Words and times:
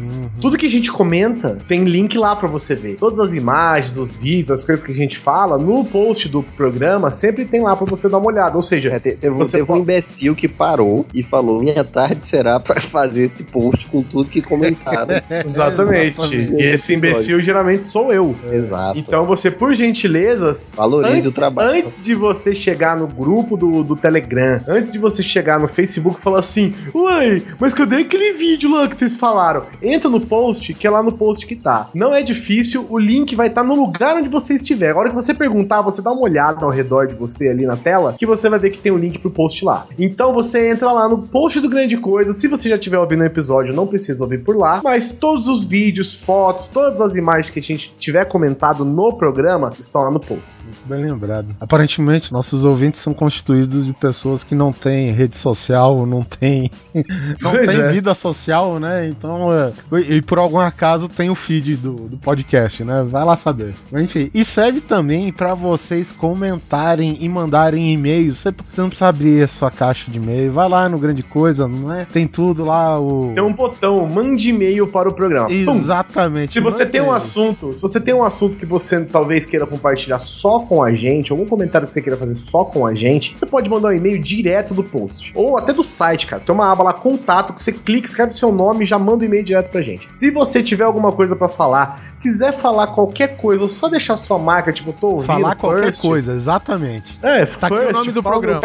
tudo 0.41 0.59
que 0.59 0.67
a 0.67 0.71
gente 0.71 0.91
comenta 0.93 1.59
tem 1.69 1.85
link 1.85 2.19
lá 2.19 2.35
pra 2.37 2.49
você 2.49 2.75
ver. 2.75 2.97
Todas 2.97 3.21
as 3.21 3.35
imagens, 3.35 3.97
os 3.97 4.17
vídeos, 4.25 4.51
as 4.51 4.65
coisas 4.65 4.85
que 4.85 4.91
a 4.91 4.95
gente 4.95 5.19
fala, 5.19 5.59
no 5.59 5.85
post 5.85 6.29
do 6.29 6.43
programa 6.43 7.11
sempre 7.11 7.45
tem 7.45 7.61
lá 7.63 7.77
pra 7.77 7.87
você 7.87 8.09
dar 8.09 8.19
uma 8.19 8.27
olhada. 8.29 8.57
Ou 8.57 8.63
seja, 8.63 8.91
É, 8.91 8.99
te- 8.99 9.13
teve, 9.17 9.35
Você 9.37 9.59
teve 9.59 9.71
um 9.73 9.77
imbecil 9.79 10.35
que 10.35 10.49
parou 10.49 11.07
e 11.13 11.23
falou: 11.23 11.61
Minha 11.63 11.85
tarde 11.85 12.27
será 12.27 12.59
pra 12.61 12.81
fazer 12.81 13.25
esse 13.25 13.45
post 13.45 13.87
com 13.87 14.03
tudo 14.03 14.31
que 14.31 14.41
comentaram. 14.41 15.15
Exatamente. 15.45 16.19
Exatamente. 16.21 16.55
E 16.63 16.67
esse 16.75 16.95
imbecil 16.95 17.41
geralmente 17.43 17.85
sou 17.85 18.13
eu. 18.13 18.35
Exato. 18.51 18.99
Então 18.99 19.25
você, 19.25 19.51
por 19.51 19.75
gentilezas, 19.75 20.73
Valorize 20.77 21.13
antes, 21.19 21.27
o 21.27 21.35
trabalho. 21.35 21.71
antes 21.71 22.03
de 22.03 22.15
você 22.15 22.55
chegar 22.55 22.97
no 22.97 23.07
grupo 23.07 23.57
do, 23.57 23.83
do 23.83 23.97
Telegram, 23.97 24.61
antes 24.69 24.93
de 24.93 24.99
você 24.99 25.23
chegar 25.23 25.59
no 25.59 25.69
Facebook 25.69 26.19
e 26.19 26.23
falar 26.23 26.39
assim, 26.41 26.75
uai, 26.95 27.43
mas 27.59 27.75
cadê 27.75 27.97
aquele 27.97 28.33
vídeo 28.35 28.71
lá 28.71 28.87
que 28.89 28.97
vocês 28.97 29.17
falaram? 29.17 29.65
Entra 29.83 30.09
no 30.09 30.21
post, 30.21 30.73
que 30.75 30.87
é 30.87 30.91
lá 30.91 31.03
no 31.03 31.13
post 31.13 31.47
que 31.47 31.57
tá. 31.57 31.89
Não 31.95 32.15
é 32.15 32.23
difícil, 32.23 32.87
o 32.89 32.99
link 32.99 33.35
vai 33.35 33.49
estar 33.49 33.63
no 33.65 33.75
lugar 33.75 34.14
onde 34.15 34.29
você 34.29 34.55
estiver. 34.55 34.93
A 34.93 34.97
hora 34.97 35.09
que 35.09 35.15
você 35.15 35.35
perguntar, 35.35 35.83
você 35.83 36.01
dá 36.01 36.13
uma 36.13 36.23
olhada 36.23 36.65
ao 36.65 36.71
redor 36.71 37.07
de 37.07 37.15
você 37.15 37.49
ali 37.49 37.67
na 37.67 37.77
tela, 37.77 38.15
que 38.19 38.27
você 38.27 38.49
vai 38.49 38.59
ver 38.59 38.71
que 38.71 38.79
tem 38.79 38.93
o 38.93 38.99
link 38.99 39.19
pro 39.19 39.31
post 39.31 39.65
lá. 39.65 39.87
Então 39.99 40.33
você 40.33 40.71
entra 40.71 40.91
lá 40.93 41.09
no 41.09 41.19
post 41.19 41.61
do 41.61 41.69
Grande 41.69 41.97
Coisa. 41.97 42.33
Se 42.33 42.49
você 42.49 42.69
já 42.69 42.77
estiver 42.77 42.99
ouvindo 42.99 43.23
o 43.23 43.27
episódio, 43.27 43.75
não 43.75 43.87
precisa 43.87 44.23
ouvir 44.23 44.43
por 44.43 44.57
lá, 44.57 44.81
mas 44.83 45.11
todos 45.11 45.49
os 45.49 45.65
vídeos, 45.65 46.15
fotos, 46.15 46.69
todas 46.69 47.01
as 47.01 47.17
imagens 47.17 47.51
que 47.51 47.59
a 47.59 47.63
gente 47.63 47.95
tiver 47.99 48.25
comentado 48.27 48.85
no 48.85 49.13
programa 49.13 49.73
estão 49.79 50.03
lá 50.03 50.11
no 50.11 50.21
post. 50.21 50.55
Muito 50.65 50.87
bem 50.87 51.05
lembrado. 51.05 51.55
Aparentemente, 51.61 52.33
nossos 52.33 52.65
ouvintes 52.65 53.01
são 53.01 53.15
constituídos 53.15 53.87
de 53.87 53.93
pessoas 53.93 54.45
que 54.45 54.55
não 54.55 54.73
têm 54.73 55.11
rede 55.13 55.37
social, 55.37 56.07
não 56.07 56.23
têm, 56.23 56.71
não 57.41 57.53
Pois 57.53 57.71
têm 57.71 57.81
é. 57.81 57.89
vida 57.91 58.15
social, 58.15 58.79
né? 58.79 59.09
Então, 59.09 59.53
é, 59.53 59.73
e, 60.09 60.23
por 60.23 60.39
algum 60.39 60.59
acaso 60.59 61.09
tem 61.09 61.31
o 61.31 61.35
feed 61.35 61.77
do, 61.77 61.93
do 62.09 62.17
podcast, 62.17 62.85
né? 62.85 63.05
Vai 63.09 63.25
lá 63.25 63.37
saber. 63.37 63.75
Mas, 63.91 64.04
enfim, 64.05 64.31
e 64.33 64.45
serve 64.45 64.81
também 64.81 65.33
pra 65.33 65.55
vocês 65.55 66.13
comentarem 66.13 67.17
e 67.21 67.29
mandarem 67.29 67.93
e-mails. 67.93 68.39
Você, 68.39 68.55
você 68.71 68.81
não 68.81 68.89
precisa 68.89 69.09
abrir 69.09 69.43
a 69.43 69.47
sua 69.47 69.71
caixa 69.71 70.11
de 70.11 70.19
e-mail. 70.19 70.53
Vai 70.53 70.69
lá 70.69 70.89
no 70.89 70.99
Grande 70.99 71.23
Coisa, 71.23 71.67
não 71.67 71.93
é? 71.93 72.05
Tem 72.05 72.27
tudo 72.27 72.65
lá, 72.65 73.01
o. 73.01 73.33
Tem 73.35 73.43
um 73.43 73.53
botão, 73.53 74.07
mande 74.07 74.51
e-mail 74.51 74.87
para 74.87 75.09
o 75.09 75.13
programa. 75.13 75.49
Pum. 75.49 75.77
Exatamente. 75.77 76.53
Se 76.53 76.61
você 76.61 76.87
tem 76.87 77.01
um 77.01 77.11
assunto, 77.11 77.75
se 77.75 77.83
você 77.83 78.01
tem 78.01 78.15
um 78.15 78.23
assunto 78.23 78.57
que 78.57 78.67
você 78.67 79.01
talvez 79.05 79.47
queira 79.47 79.67
compartilhar 79.67 80.19
só 80.19 80.61
com 80.61 80.83
a 80.83 80.93
gente, 80.95 81.33
algum 81.33 81.47
comentário 81.47 81.87
que 81.87 81.95
você 81.95 82.03
queira 82.03 82.17
fazer 82.17 82.35
só 82.35 82.65
com 82.65 82.87
a 82.87 82.95
gente, 82.95 83.39
você 83.39 83.47
pode 83.47 83.69
mandar 83.69 83.89
um 83.89 83.93
e-mail 83.93 84.21
direto 84.21 84.75
do 84.75 84.85
post. 84.85 85.33
Ou 85.35 85.57
até 85.57 85.73
do 85.73 85.83
site, 85.83 86.27
cara. 86.27 86.43
Tem 86.45 86.55
uma 86.55 86.71
aba 86.71 86.85
lá, 86.85 86.93
contato, 86.93 87.55
que 87.55 87.63
você 87.63 87.73
clica, 87.73 88.07
escreve 88.07 88.33
seu 88.33 88.53
nome 88.53 88.85
e 88.85 88.87
já 88.87 88.99
manda 88.99 89.23
o 89.23 89.27
e-mail 89.27 89.45
direto 89.45 89.71
pra 89.71 89.83
gente. 89.83 90.07
Se 90.11 90.31
você 90.31 90.63
tiver 90.63 90.85
alguma 90.85 91.13
coisa 91.13 91.35
pra 91.35 91.49
falar, 91.49 92.14
quiser 92.25 92.53
falar 92.53 92.87
qualquer 92.87 93.37
coisa, 93.37 93.63
ou 93.63 93.69
só 93.69 93.87
deixar 93.87 94.17
sua 94.17 94.39
marca, 94.39 94.73
tipo, 94.73 94.95
tô 94.95 95.09
ouvindo 95.09 95.27
Falar 95.27 95.55
qualquer 95.57 95.85
first, 95.85 96.01
coisa, 96.01 96.33
exatamente. 96.33 97.19
É, 97.23 97.45
Tá 97.45 97.67
aqui 97.67 97.77
o 97.77 97.93
nome 97.93 98.13
do 98.13 98.23
programa. 98.23 98.63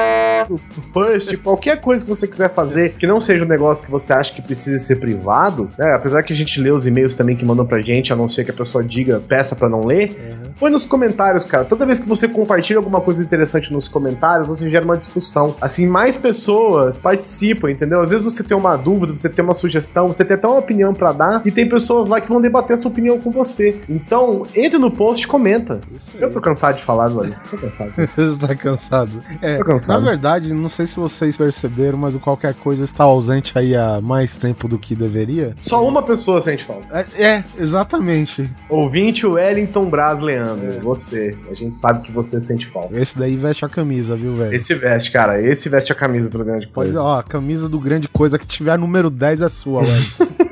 First, 0.93 1.35
qualquer 1.43 1.81
coisa 1.81 2.05
que 2.05 2.09
você 2.09 2.25
quiser 2.25 2.49
fazer 2.53 2.93
que 2.93 3.05
não 3.05 3.19
seja 3.19 3.43
um 3.43 3.47
negócio 3.47 3.83
que 3.83 3.91
você 3.91 4.13
acha 4.13 4.33
que 4.33 4.41
precisa 4.41 4.79
ser 4.79 4.95
privado, 4.95 5.69
né? 5.77 5.93
Apesar 5.93 6.23
que 6.23 6.31
a 6.31 6.35
gente 6.35 6.59
lê 6.61 6.71
os 6.71 6.87
e-mails 6.87 7.15
também 7.15 7.35
que 7.35 7.43
mandam 7.43 7.65
pra 7.65 7.81
gente, 7.81 8.13
a 8.13 8.15
não 8.15 8.29
ser 8.29 8.45
que 8.45 8.51
a 8.51 8.53
pessoa 8.53 8.81
diga, 8.81 9.19
peça 9.19 9.57
pra 9.57 9.67
não 9.67 9.85
ler. 9.85 10.37
Põe 10.59 10.71
nos 10.71 10.85
comentários, 10.85 11.45
cara. 11.45 11.63
Toda 11.63 11.85
vez 11.85 11.99
que 11.99 12.07
você 12.07 12.27
compartilha 12.27 12.77
alguma 12.77 13.01
coisa 13.01 13.23
interessante 13.23 13.71
nos 13.71 13.87
comentários, 13.87 14.47
você 14.47 14.69
gera 14.69 14.83
uma 14.83 14.97
discussão. 14.97 15.55
Assim, 15.61 15.87
mais 15.87 16.15
pessoas 16.15 17.01
participam, 17.01 17.71
entendeu? 17.71 18.01
Às 18.01 18.11
vezes 18.11 18.25
você 18.25 18.43
tem 18.43 18.57
uma 18.57 18.75
dúvida, 18.75 19.15
você 19.15 19.29
tem 19.29 19.43
uma 19.43 19.53
sugestão, 19.53 20.07
você 20.07 20.25
tem 20.25 20.35
até 20.35 20.47
uma 20.47 20.59
opinião 20.59 20.93
pra 20.93 21.11
dar, 21.11 21.41
e 21.45 21.51
tem 21.51 21.67
pessoas 21.67 22.07
lá 22.07 22.19
que 22.19 22.27
vão 22.27 22.41
debater 22.41 22.73
essa 22.73 22.87
opinião 22.87 23.19
com 23.19 23.31
você. 23.31 23.79
Então, 23.87 24.43
entre 24.55 24.77
no 24.77 24.91
post 24.91 25.23
e 25.23 25.27
comenta. 25.27 25.79
Isso 25.95 26.11
Eu 26.19 26.31
tô 26.31 26.41
cansado 26.41 26.77
de 26.77 26.83
falar, 26.83 27.07
velho. 27.07 27.33
Tô 27.49 27.57
cansado. 27.57 27.93
Você 28.15 28.47
tá 28.47 28.55
cansado. 28.55 29.23
É, 29.41 29.57
Tô 29.57 29.65
cansado. 29.65 30.01
Na 30.01 30.09
verdade, 30.09 30.53
não 30.53 30.67
sei 30.69 30.85
se 30.85 30.97
vocês 30.97 31.37
perceberam, 31.37 31.97
mas 31.97 32.15
o 32.15 32.19
qualquer 32.19 32.53
coisa 32.53 32.83
está 32.83 33.03
ausente 33.03 33.57
aí 33.57 33.75
há 33.75 34.01
mais 34.01 34.35
tempo 34.35 34.67
do 34.67 34.77
que 34.77 34.95
deveria. 34.95 35.55
Só 35.61 35.87
uma 35.87 36.01
pessoa 36.01 36.41
sente 36.41 36.65
falta. 36.65 36.85
É, 37.17 37.23
é, 37.23 37.43
exatamente. 37.57 38.49
Ouvinte 38.67 39.25
Wellington 39.25 39.85
Braz 39.89 40.19
Leandro, 40.19 40.48
você. 40.81 41.37
A 41.49 41.53
gente 41.53 41.77
sabe 41.77 42.01
que 42.01 42.11
você 42.11 42.39
sente 42.39 42.67
falta. 42.67 42.97
Esse 42.99 43.17
daí 43.17 43.35
veste 43.35 43.65
a 43.65 43.69
camisa, 43.69 44.15
viu, 44.15 44.35
velho? 44.35 44.53
Esse 44.53 44.73
veste, 44.75 45.11
cara. 45.11 45.41
Esse 45.41 45.69
veste 45.69 45.91
a 45.91 45.95
camisa 45.95 46.29
pelo 46.29 46.43
grande 46.45 46.67
Pode, 46.67 46.91
coisa. 46.91 47.01
ó, 47.01 47.19
a 47.19 47.23
camisa 47.23 47.67
do 47.67 47.79
grande 47.79 48.07
coisa 48.07 48.37
que 48.37 48.45
tiver 48.47 48.77
número 48.77 49.09
10 49.09 49.41
é 49.41 49.49
sua, 49.49 49.83
velho. 49.83 50.05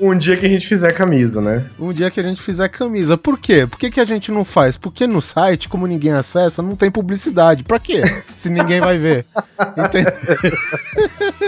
Um 0.00 0.16
dia 0.16 0.36
que 0.36 0.44
a 0.44 0.48
gente 0.48 0.66
fizer 0.66 0.92
camisa, 0.92 1.40
né? 1.40 1.64
um 1.78 1.92
dia 1.92 2.10
que 2.10 2.18
a 2.18 2.22
gente 2.22 2.42
fizer 2.42 2.68
camisa. 2.68 3.16
Por 3.16 3.38
quê? 3.38 3.66
Por 3.66 3.78
que, 3.78 3.88
que 3.88 4.00
a 4.00 4.04
gente 4.04 4.32
não 4.32 4.44
faz? 4.44 4.76
Porque 4.76 5.06
no 5.06 5.22
site, 5.22 5.68
como 5.68 5.86
ninguém 5.86 6.12
acessa, 6.12 6.60
não 6.60 6.74
tem 6.74 6.90
publicidade. 6.90 7.62
Pra 7.62 7.78
quê? 7.78 8.02
Se 8.36 8.50
ninguém 8.50 8.80
vai 8.80 8.98
ver. 8.98 9.24
Entendeu? 9.78 10.12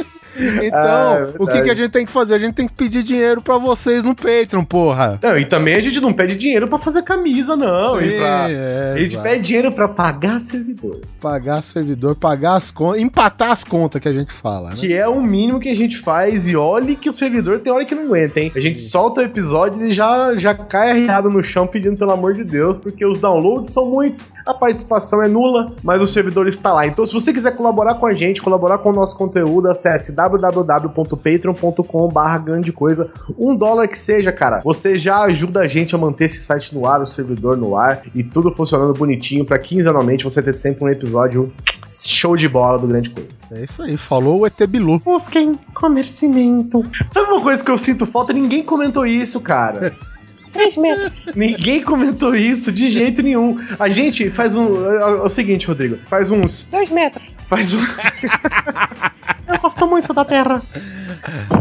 Então, 0.67 0.81
Ah, 0.81 1.27
é 1.35 1.43
o 1.43 1.47
que, 1.47 1.63
que 1.63 1.71
a 1.71 1.75
gente 1.75 1.91
tem 1.91 2.05
que 2.07 2.13
fazer? 2.13 2.35
A 2.35 2.39
gente 2.39 2.55
tem 2.55 2.67
que 2.67 2.75
pedir 2.75 3.03
dinheiro 3.03 3.41
pra 3.41 3.59
vocês 3.59 4.03
no 4.03 4.15
Patreon, 4.15 4.65
porra. 4.65 5.19
Não, 5.23 5.39
e 5.39 5.45
também 5.45 5.75
a 5.75 5.81
gente 5.81 6.01
não 6.01 6.13
pede 6.13 6.35
dinheiro 6.37 6.67
pra 6.69 6.79
fazer 6.79 7.03
camisa, 7.03 7.57
não. 7.57 8.01
e 8.01 8.19
pra... 8.19 8.47
é, 8.51 8.93
A 8.95 8.99
gente 8.99 9.13
exato. 9.15 9.23
pede 9.29 9.43
dinheiro 9.43 9.73
pra 9.73 9.89
pagar 9.89 10.41
servidor. 10.41 11.01
pagar 11.21 11.63
servidor, 11.63 12.15
pagar 12.17 12.55
as 12.57 12.71
contas, 12.71 13.01
empatar 13.01 13.51
as 13.53 13.65
contas 13.65 14.01
que 14.01 14.09
a 14.09 14.13
gente 14.13 14.33
fala, 14.33 14.71
né? 14.71 14.77
Que 14.77 14.95
é 14.95 15.07
o 15.09 15.21
mínimo 15.21 15.61
que 15.61 15.69
a 15.69 15.77
gente 15.77 15.99
faz. 15.99 16.49
E 16.49 16.57
olhe 16.57 16.97
que 16.97 17.09
o 17.09 17.13
servidor 17.13 17.59
tem 17.61 17.73
hora 17.73 17.85
que 17.85 17.95
não 17.95 18.05
aguenta, 18.05 18.41
hein? 18.41 18.53
A 18.55 18.61
gente 18.61 18.79
solta 18.79 19.21
o 19.21 19.25
episódio 19.25 19.81
e 19.81 19.85
ele 19.85 19.93
já, 19.93 20.37
já 20.37 20.55
cai 20.55 20.91
arriado 20.91 21.29
no 21.31 21.43
chão 21.43 21.67
pedindo 21.67 21.97
pelo 21.97 22.13
amor 22.13 22.35
de 22.35 22.45
Deus, 22.45 22.77
porque 22.79 23.05
os 23.05 23.19
downloads 23.19 23.73
são 23.73 23.87
muitos, 23.87 24.33
a 24.47 24.55
participação 24.55 25.23
é 25.23 25.29
nula, 25.29 25.73
mas 25.83 26.01
o 26.03 26.07
servidor 26.07 26.47
está 26.47 26.73
lá. 26.73 26.87
Então, 26.87 27.07
se 27.07 27.13
você 27.13 27.33
quiser 27.33 27.53
colaborar 27.57 27.97
com 27.97 28.07
a 28.07 28.15
gente, 28.15 28.43
colaborar 28.43 28.79
com 28.79 28.91
o 28.91 28.93
nosso 28.93 29.17
conteúdo, 29.17 29.69
acesse 29.69 30.13
www.patreon.com.br 30.29 32.39
grande 32.45 32.73
coisa. 32.73 33.11
Um 33.39 33.57
dólar 33.57 33.89
que 33.89 33.99
seja, 33.99 34.33
cara. 34.33 34.61
Você 34.65 34.97
já 34.97 35.23
ajuda 35.23 35.61
a 35.61 35.69
gente 35.69 35.95
a 35.95 35.99
manter 35.99 36.25
esse 36.25 36.43
site 36.43 36.75
no 36.75 36.87
ar, 36.87 37.01
o 37.01 37.07
servidor 37.07 37.57
no 37.57 37.77
ar 37.77 38.03
e 38.15 38.23
tudo 38.23 38.51
funcionando 38.51 38.95
bonitinho 38.95 39.45
pra 39.45 39.59
quinzenalmente 39.59 40.25
você 40.25 40.43
ter 40.43 40.53
sempre 40.53 40.85
um 40.85 40.89
episódio 40.89 41.53
show 41.89 42.37
de 42.37 42.49
bola 42.49 42.79
do 42.79 42.87
grande 42.87 43.11
coisa. 43.11 43.41
É 43.51 43.65
isso 43.65 43.83
aí, 43.83 43.97
falou 43.97 44.41
o 44.41 44.47
ET 44.47 44.67
Bilu. 44.67 44.99
Busquem 44.99 45.55
comercimento. 45.75 46.85
Sabe 47.11 47.31
uma 47.31 47.41
coisa 47.41 47.65
que 47.65 47.71
eu 47.71 47.79
sinto 47.79 48.07
falta? 48.07 48.33
Ninguém 48.33 48.63
comentou 48.63 49.07
isso, 49.07 49.41
cara. 49.41 49.93
3 50.57 50.77
metros. 50.79 51.13
Ninguém 51.35 51.83
comentou 51.83 52.35
isso 52.35 52.73
de 52.73 52.91
jeito 52.91 53.23
nenhum. 53.23 53.59
A 53.79 53.89
gente 53.89 54.31
faz 54.31 54.57
um. 54.57 54.91
É, 54.91 54.97
é 54.97 55.23
o 55.23 55.29
seguinte, 55.29 55.67
Rodrigo. 55.67 55.99
Faz 56.07 56.31
uns. 56.31 56.69
2 56.69 56.91
metros. 56.91 57.36
Faz 57.47 57.75
um. 57.75 57.81
eu 59.47 59.59
gosto 59.61 59.87
muito 59.87 60.13
da 60.13 60.25
Terra. 60.25 60.61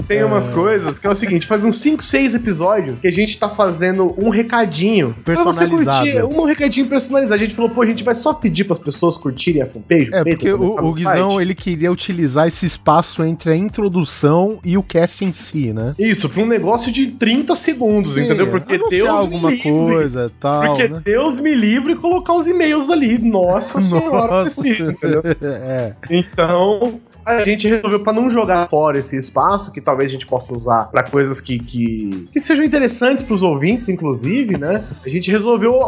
Tem 0.07 0.23
umas 0.23 0.49
coisas 0.49 0.97
que 0.99 1.07
é 1.07 1.09
o 1.09 1.15
seguinte: 1.15 1.45
faz 1.47 1.63
uns 1.65 1.77
5, 1.79 2.01
6 2.03 2.35
episódios 2.35 3.01
que 3.01 3.07
a 3.07 3.11
gente 3.11 3.37
tá 3.37 3.49
fazendo 3.49 4.13
um 4.21 4.29
recadinho. 4.29 5.15
pra 5.23 5.35
você 5.35 5.43
Personalizado. 5.65 6.05
curtir, 6.11 6.23
Um 6.23 6.43
recadinho 6.45 6.87
personalizado. 6.87 7.35
A 7.35 7.37
gente 7.37 7.55
falou, 7.55 7.69
pô, 7.71 7.81
a 7.81 7.85
gente 7.85 8.03
vai 8.03 8.15
só 8.15 8.33
pedir 8.33 8.63
pras 8.65 8.79
pessoas 8.79 9.17
curtirem 9.17 9.61
a 9.61 9.65
fanpage. 9.65 10.09
É, 10.13 10.23
porque 10.23 10.51
comentar 10.51 10.83
o, 10.85 10.87
o 10.89 10.91
Guizão, 10.93 11.31
site. 11.31 11.41
ele 11.41 11.55
queria 11.55 11.91
utilizar 11.91 12.47
esse 12.47 12.65
espaço 12.65 13.23
entre 13.23 13.51
a 13.51 13.55
introdução 13.55 14.59
e 14.63 14.77
o 14.77 14.83
cast 14.83 15.23
em 15.25 15.33
si, 15.33 15.73
né? 15.73 15.95
Isso, 15.97 16.29
pra 16.29 16.41
um 16.41 16.47
negócio 16.47 16.91
de 16.91 17.07
30 17.07 17.55
segundos, 17.55 18.13
Sim, 18.15 18.25
entendeu? 18.25 18.47
Porque 18.47 18.75
anunciar 18.75 18.89
Deus 19.05 19.09
alguma 19.19 19.49
me 19.49 19.55
livre. 19.55 19.69
coisa 19.71 20.25
e 20.25 20.39
tal, 20.39 20.61
Porque 20.67 20.87
né? 20.87 21.01
Deus 21.03 21.39
me 21.39 21.53
livre 21.55 21.93
e 21.93 21.95
colocar 21.95 22.33
os 22.33 22.47
e-mails 22.47 22.89
ali. 22.89 23.17
Nossa 23.17 23.79
senhora, 23.81 24.43
Nossa. 24.43 24.61
precisa, 24.61 24.91
entendeu? 24.91 25.21
é. 25.41 25.93
Então, 26.09 26.99
a 27.25 27.44
gente 27.44 27.68
resolveu 27.68 28.00
pra 28.00 28.13
não 28.13 28.30
jogar 28.30 28.68
fora 28.68 29.00
esse 29.00 29.18
espaço, 29.18 29.72
que 29.72 29.81
talvez 29.81 30.10
a 30.10 30.13
gente 30.13 30.27
possa 30.27 30.54
usar 30.54 30.86
pra 30.86 31.04
coisas 31.04 31.42
que, 31.42 31.57
que, 31.57 32.27
que 32.31 32.39
sejam 32.39 32.63
interessantes 32.63 33.24
pros 33.24 33.42
ouvintes, 33.42 33.89
inclusive, 33.89 34.57
né? 34.57 34.83
A 35.04 35.10
gente 35.10 35.31
resolveu 35.31 35.80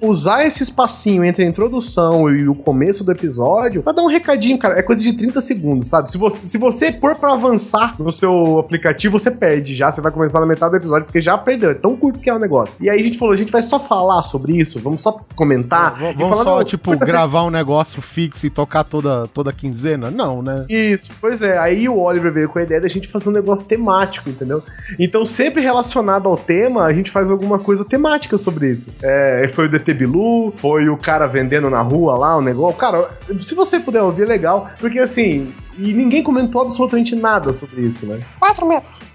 usar 0.00 0.46
esse 0.46 0.62
espacinho 0.62 1.24
entre 1.24 1.44
a 1.44 1.48
introdução 1.48 2.30
e 2.30 2.48
o 2.48 2.54
começo 2.54 3.02
do 3.02 3.10
episódio 3.10 3.82
pra 3.82 3.92
dar 3.92 4.02
um 4.02 4.08
recadinho, 4.08 4.56
cara. 4.56 4.78
É 4.78 4.82
coisa 4.82 5.02
de 5.02 5.12
30 5.12 5.40
segundos, 5.40 5.88
sabe? 5.88 6.10
Se 6.10 6.16
você, 6.16 6.46
se 6.46 6.58
você 6.58 6.92
pôr 6.92 7.16
pra 7.16 7.32
avançar 7.32 7.94
no 7.98 8.12
seu 8.12 8.58
aplicativo, 8.58 9.18
você 9.18 9.30
perde 9.30 9.74
já. 9.74 9.90
Você 9.90 10.00
vai 10.00 10.12
começar 10.12 10.40
na 10.40 10.46
metade 10.46 10.72
do 10.72 10.76
episódio, 10.76 11.06
porque 11.06 11.20
já 11.20 11.36
perdeu. 11.36 11.70
É 11.70 11.74
tão 11.74 11.96
curto 11.96 12.20
que 12.20 12.30
é 12.30 12.34
o 12.34 12.38
negócio. 12.38 12.76
E 12.80 12.88
aí 12.88 13.00
a 13.00 13.02
gente 13.02 13.18
falou, 13.18 13.34
a 13.34 13.36
gente 13.36 13.50
vai 13.50 13.62
só 13.62 13.80
falar 13.80 14.22
sobre 14.22 14.56
isso, 14.56 14.78
vamos 14.80 15.02
só 15.02 15.20
comentar. 15.34 15.96
E 16.00 16.14
Vamos 16.14 16.28
falar, 16.28 16.44
só, 16.44 16.58
não, 16.58 16.64
tipo, 16.64 16.96
gravar 16.96 17.42
um 17.44 17.50
negócio 17.50 18.00
fixo 18.00 18.46
e 18.46 18.50
tocar 18.50 18.84
toda, 18.84 19.26
toda 19.28 19.52
quinzena? 19.52 20.10
Não, 20.10 20.42
né? 20.42 20.66
Isso, 20.92 21.12
pois 21.20 21.42
é. 21.42 21.58
Aí 21.58 21.88
o 21.88 21.98
Oliver 21.98 22.32
veio 22.32 22.48
com 22.48 22.58
a 22.58 22.62
ideia 22.62 22.80
da 22.80 22.88
gente 22.88 23.08
fazer 23.08 23.30
um 23.30 23.32
negócio 23.32 23.66
temático, 23.66 24.28
entendeu? 24.28 24.62
Então, 24.98 25.24
sempre 25.24 25.62
relacionado 25.62 26.28
ao 26.28 26.36
tema, 26.36 26.84
a 26.84 26.92
gente 26.92 27.10
faz 27.10 27.30
alguma 27.30 27.58
coisa 27.58 27.84
temática 27.84 28.36
sobre 28.36 28.70
isso. 28.70 28.92
É, 29.02 29.48
foi 29.52 29.66
o 29.66 29.68
DT 29.68 29.94
Bilu, 29.94 30.52
foi 30.56 30.88
o 30.88 30.96
cara 30.96 31.26
vendendo 31.26 31.70
na 31.70 31.80
rua 31.80 32.18
lá 32.18 32.36
o 32.36 32.40
negócio. 32.40 32.78
Cara, 32.78 33.10
se 33.40 33.54
você 33.54 33.80
puder 33.80 34.02
ouvir, 34.02 34.22
é 34.22 34.26
legal, 34.26 34.70
porque 34.78 34.98
assim. 34.98 35.52
E 35.76 35.92
ninguém 35.92 36.22
comentou 36.22 36.62
absolutamente 36.62 37.16
nada 37.16 37.52
sobre 37.52 37.80
isso, 37.80 38.06
né? 38.06 38.20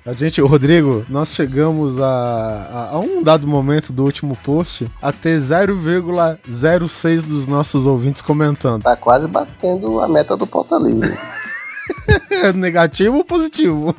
A 0.06 0.12
gente, 0.12 0.42
Rodrigo, 0.42 1.06
nós 1.08 1.34
chegamos 1.34 2.00
a, 2.02 2.06
a, 2.06 2.90
a 2.96 3.00
um 3.00 3.24
dado 3.24 3.48
momento 3.48 3.94
do 3.94 4.04
último 4.04 4.36
post 4.44 4.92
a 5.02 5.12
ter 5.14 5.40
0,06 5.40 7.22
dos 7.22 7.48
nossos 7.48 7.88
ouvintes 7.88 8.22
comentando. 8.22 8.84
Tá 8.84 8.98
quase 8.98 9.28
batendo 9.28 10.02
a 10.02 10.08
meta 10.08 10.36
do 10.36 10.46
pauta 10.46 10.78
livre. 10.78 11.18
Negativo 12.56 13.18
ou 13.18 13.26
positivo? 13.26 13.96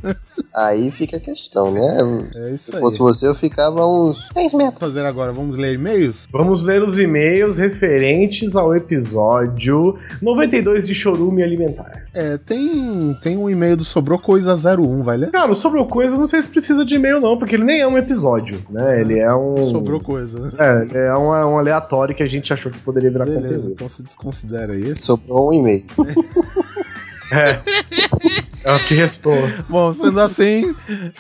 Aí 0.54 0.90
fica 0.90 1.16
a 1.16 1.20
questão, 1.20 1.70
né? 1.70 1.98
É 2.34 2.50
isso 2.50 2.70
Se 2.70 2.76
aí. 2.76 2.80
fosse 2.80 2.98
você, 2.98 3.26
eu 3.28 3.34
ficava 3.34 3.86
uns 3.86 4.18
6 4.32 4.54
metros. 4.54 4.78
fazer 4.80 5.04
agora? 5.04 5.32
Vamos 5.32 5.56
ler 5.56 5.74
e-mails? 5.74 6.26
Vamos 6.32 6.62
ler 6.62 6.82
os 6.82 6.98
e-mails 6.98 7.58
referentes 7.58 8.56
ao 8.56 8.74
episódio 8.74 9.96
92 10.20 10.86
de 10.86 10.94
Chorume 10.94 11.42
Alimentar. 11.42 12.06
É, 12.12 12.38
tem, 12.38 13.16
tem 13.22 13.36
um 13.36 13.48
e-mail 13.48 13.76
do 13.76 13.84
Sobrou 13.84 14.18
Coisa 14.18 14.54
01, 14.54 15.02
vai 15.02 15.16
ler? 15.16 15.30
Cara, 15.30 15.54
sobre 15.54 15.78
o 15.78 15.84
coisa, 15.86 16.16
não 16.16 16.26
sei 16.26 16.42
se 16.42 16.48
precisa 16.48 16.84
de 16.84 16.94
e-mail, 16.96 17.20
não, 17.20 17.38
porque 17.38 17.54
ele 17.56 17.64
nem 17.64 17.80
é 17.80 17.86
um 17.86 17.96
episódio, 17.98 18.60
né? 18.70 19.00
Ele 19.00 19.18
é 19.18 19.32
um. 19.34 19.56
Sobrou 19.70 20.00
coisa. 20.00 20.52
É, 20.58 20.98
é 21.10 21.14
um, 21.16 21.34
é 21.34 21.46
um 21.46 21.58
aleatório 21.58 22.14
que 22.14 22.22
a 22.22 22.26
gente 22.28 22.52
achou 22.52 22.72
que 22.72 22.78
poderia 22.78 23.10
virar 23.10 23.24
Beleza, 23.26 23.46
conteúdo. 23.46 23.72
então 23.72 23.88
se 23.88 24.02
desconsidera 24.02 24.74
isso. 24.74 25.02
Sobrou 25.02 25.50
um 25.50 25.54
e-mail. 25.54 25.84
É. 27.31 27.61
É 28.62 28.75
o 28.75 28.79
que 28.81 28.94
restou. 28.94 29.35
Bom, 29.69 29.93
sendo 29.93 30.21
assim, 30.21 30.75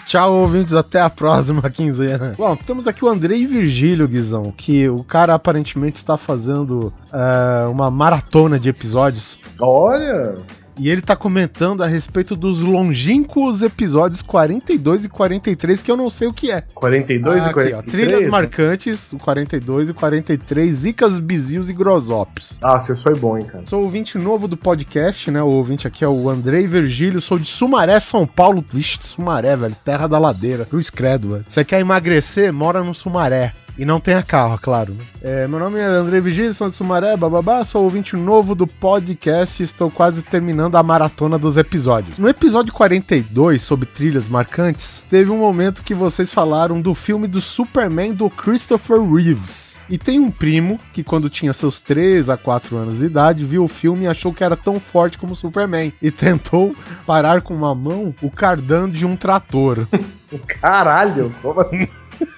tchau, 0.06 0.34
ouvintes, 0.34 0.74
até 0.74 1.00
a 1.00 1.08
próxima 1.08 1.70
quinzena. 1.70 2.34
Bom, 2.36 2.54
temos 2.54 2.86
aqui 2.86 3.04
o 3.04 3.08
Andrei 3.08 3.46
Virgílio, 3.46 4.06
Guizão, 4.06 4.52
que 4.54 4.88
o 4.88 5.02
cara 5.02 5.34
aparentemente 5.34 5.96
está 5.96 6.16
fazendo 6.16 6.92
é, 7.12 7.66
uma 7.66 7.90
maratona 7.90 8.58
de 8.58 8.68
episódios. 8.68 9.38
Olha! 9.58 10.36
E 10.82 10.88
ele 10.88 11.02
tá 11.02 11.14
comentando 11.14 11.82
a 11.82 11.86
respeito 11.86 12.34
dos 12.34 12.60
longínquos 12.60 13.62
episódios 13.62 14.22
42 14.22 15.04
e 15.04 15.08
43, 15.10 15.82
que 15.82 15.90
eu 15.90 15.96
não 15.96 16.08
sei 16.08 16.26
o 16.26 16.32
que 16.32 16.50
é. 16.50 16.62
42 16.74 17.44
Ah, 17.46 17.50
e 17.50 17.52
43. 17.52 17.66
aqui, 17.78 17.88
ó, 17.88 17.92
Trilhas 17.92 18.22
né? 18.22 18.28
marcantes, 18.28 19.12
o 19.12 19.18
42 19.18 19.90
e 19.90 19.92
43, 19.92 20.72
Zicas, 20.74 21.18
Bizios 21.20 21.68
e 21.68 21.74
Grosops. 21.74 22.56
Ah, 22.62 22.78
vocês 22.78 23.02
foi 23.02 23.14
bom, 23.14 23.36
hein, 23.36 23.44
cara. 23.44 23.64
Sou 23.66 23.82
ouvinte 23.82 24.16
novo 24.16 24.48
do 24.48 24.56
podcast, 24.56 25.30
né? 25.30 25.42
O 25.42 25.48
ouvinte 25.48 25.86
aqui 25.86 26.02
é 26.02 26.08
o 26.08 26.30
Andrei 26.30 26.66
Virgílio, 26.66 27.20
sou 27.20 27.38
de 27.38 27.46
Sumaré, 27.46 28.00
São 28.00 28.26
Paulo. 28.26 28.64
Vixe, 28.72 28.98
Sumaré, 29.02 29.54
velho, 29.56 29.76
terra 29.84 30.06
da 30.06 30.18
ladeira. 30.18 30.64
Cruz 30.64 30.88
Credo, 30.88 31.32
velho. 31.32 31.44
Você 31.46 31.62
quer 31.62 31.80
emagrecer? 31.80 32.52
Mora 32.52 32.82
no 32.82 32.94
Sumaré. 32.94 33.52
E 33.76 33.84
não 33.84 34.00
tenha 34.00 34.22
carro, 34.22 34.58
claro. 34.60 34.94
né? 34.94 35.04
É, 35.22 35.48
meu 35.48 35.58
nome 35.58 35.78
é 35.78 35.84
André 35.84 36.20
Vigílio, 36.20 36.52
sou 36.54 36.68
de 36.68 36.74
Sumaré, 36.74 37.16
bababá, 37.16 37.64
sou 37.64 37.84
ouvinte 37.84 38.16
novo 38.16 38.54
do 38.54 38.66
podcast 38.66 39.62
e 39.62 39.64
estou 39.64 39.90
quase 39.90 40.22
terminando 40.22 40.76
a 40.76 40.82
maratona 40.82 41.38
dos 41.38 41.56
episódios. 41.56 42.18
No 42.18 42.28
episódio 42.28 42.72
42, 42.72 43.62
sobre 43.62 43.86
trilhas 43.86 44.28
marcantes, 44.28 45.02
teve 45.08 45.30
um 45.30 45.38
momento 45.38 45.82
que 45.82 45.94
vocês 45.94 46.32
falaram 46.32 46.80
do 46.80 46.94
filme 46.94 47.26
do 47.26 47.40
Superman 47.40 48.12
do 48.12 48.28
Christopher 48.28 49.00
Reeves. 49.02 49.70
E 49.90 49.98
tem 49.98 50.20
um 50.20 50.30
primo 50.30 50.78
que, 50.92 51.02
quando 51.02 51.28
tinha 51.28 51.52
seus 51.52 51.80
3 51.80 52.30
a 52.30 52.36
4 52.36 52.76
anos 52.76 52.98
de 52.98 53.06
idade, 53.06 53.44
viu 53.44 53.64
o 53.64 53.68
filme 53.68 54.04
e 54.04 54.06
achou 54.06 54.32
que 54.32 54.44
era 54.44 54.56
tão 54.56 54.78
forte 54.78 55.18
como 55.18 55.34
Superman. 55.34 55.92
E 56.00 56.12
tentou 56.12 56.76
parar 57.04 57.40
com 57.40 57.52
uma 57.52 57.74
mão 57.74 58.14
o 58.22 58.30
cardan 58.30 58.88
de 58.88 59.04
um 59.04 59.16
trator. 59.16 59.88
Caralho, 60.62 61.32
como 61.42 61.60
assim? 61.60 61.88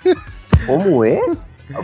Como 0.67 1.05
é? 1.05 1.20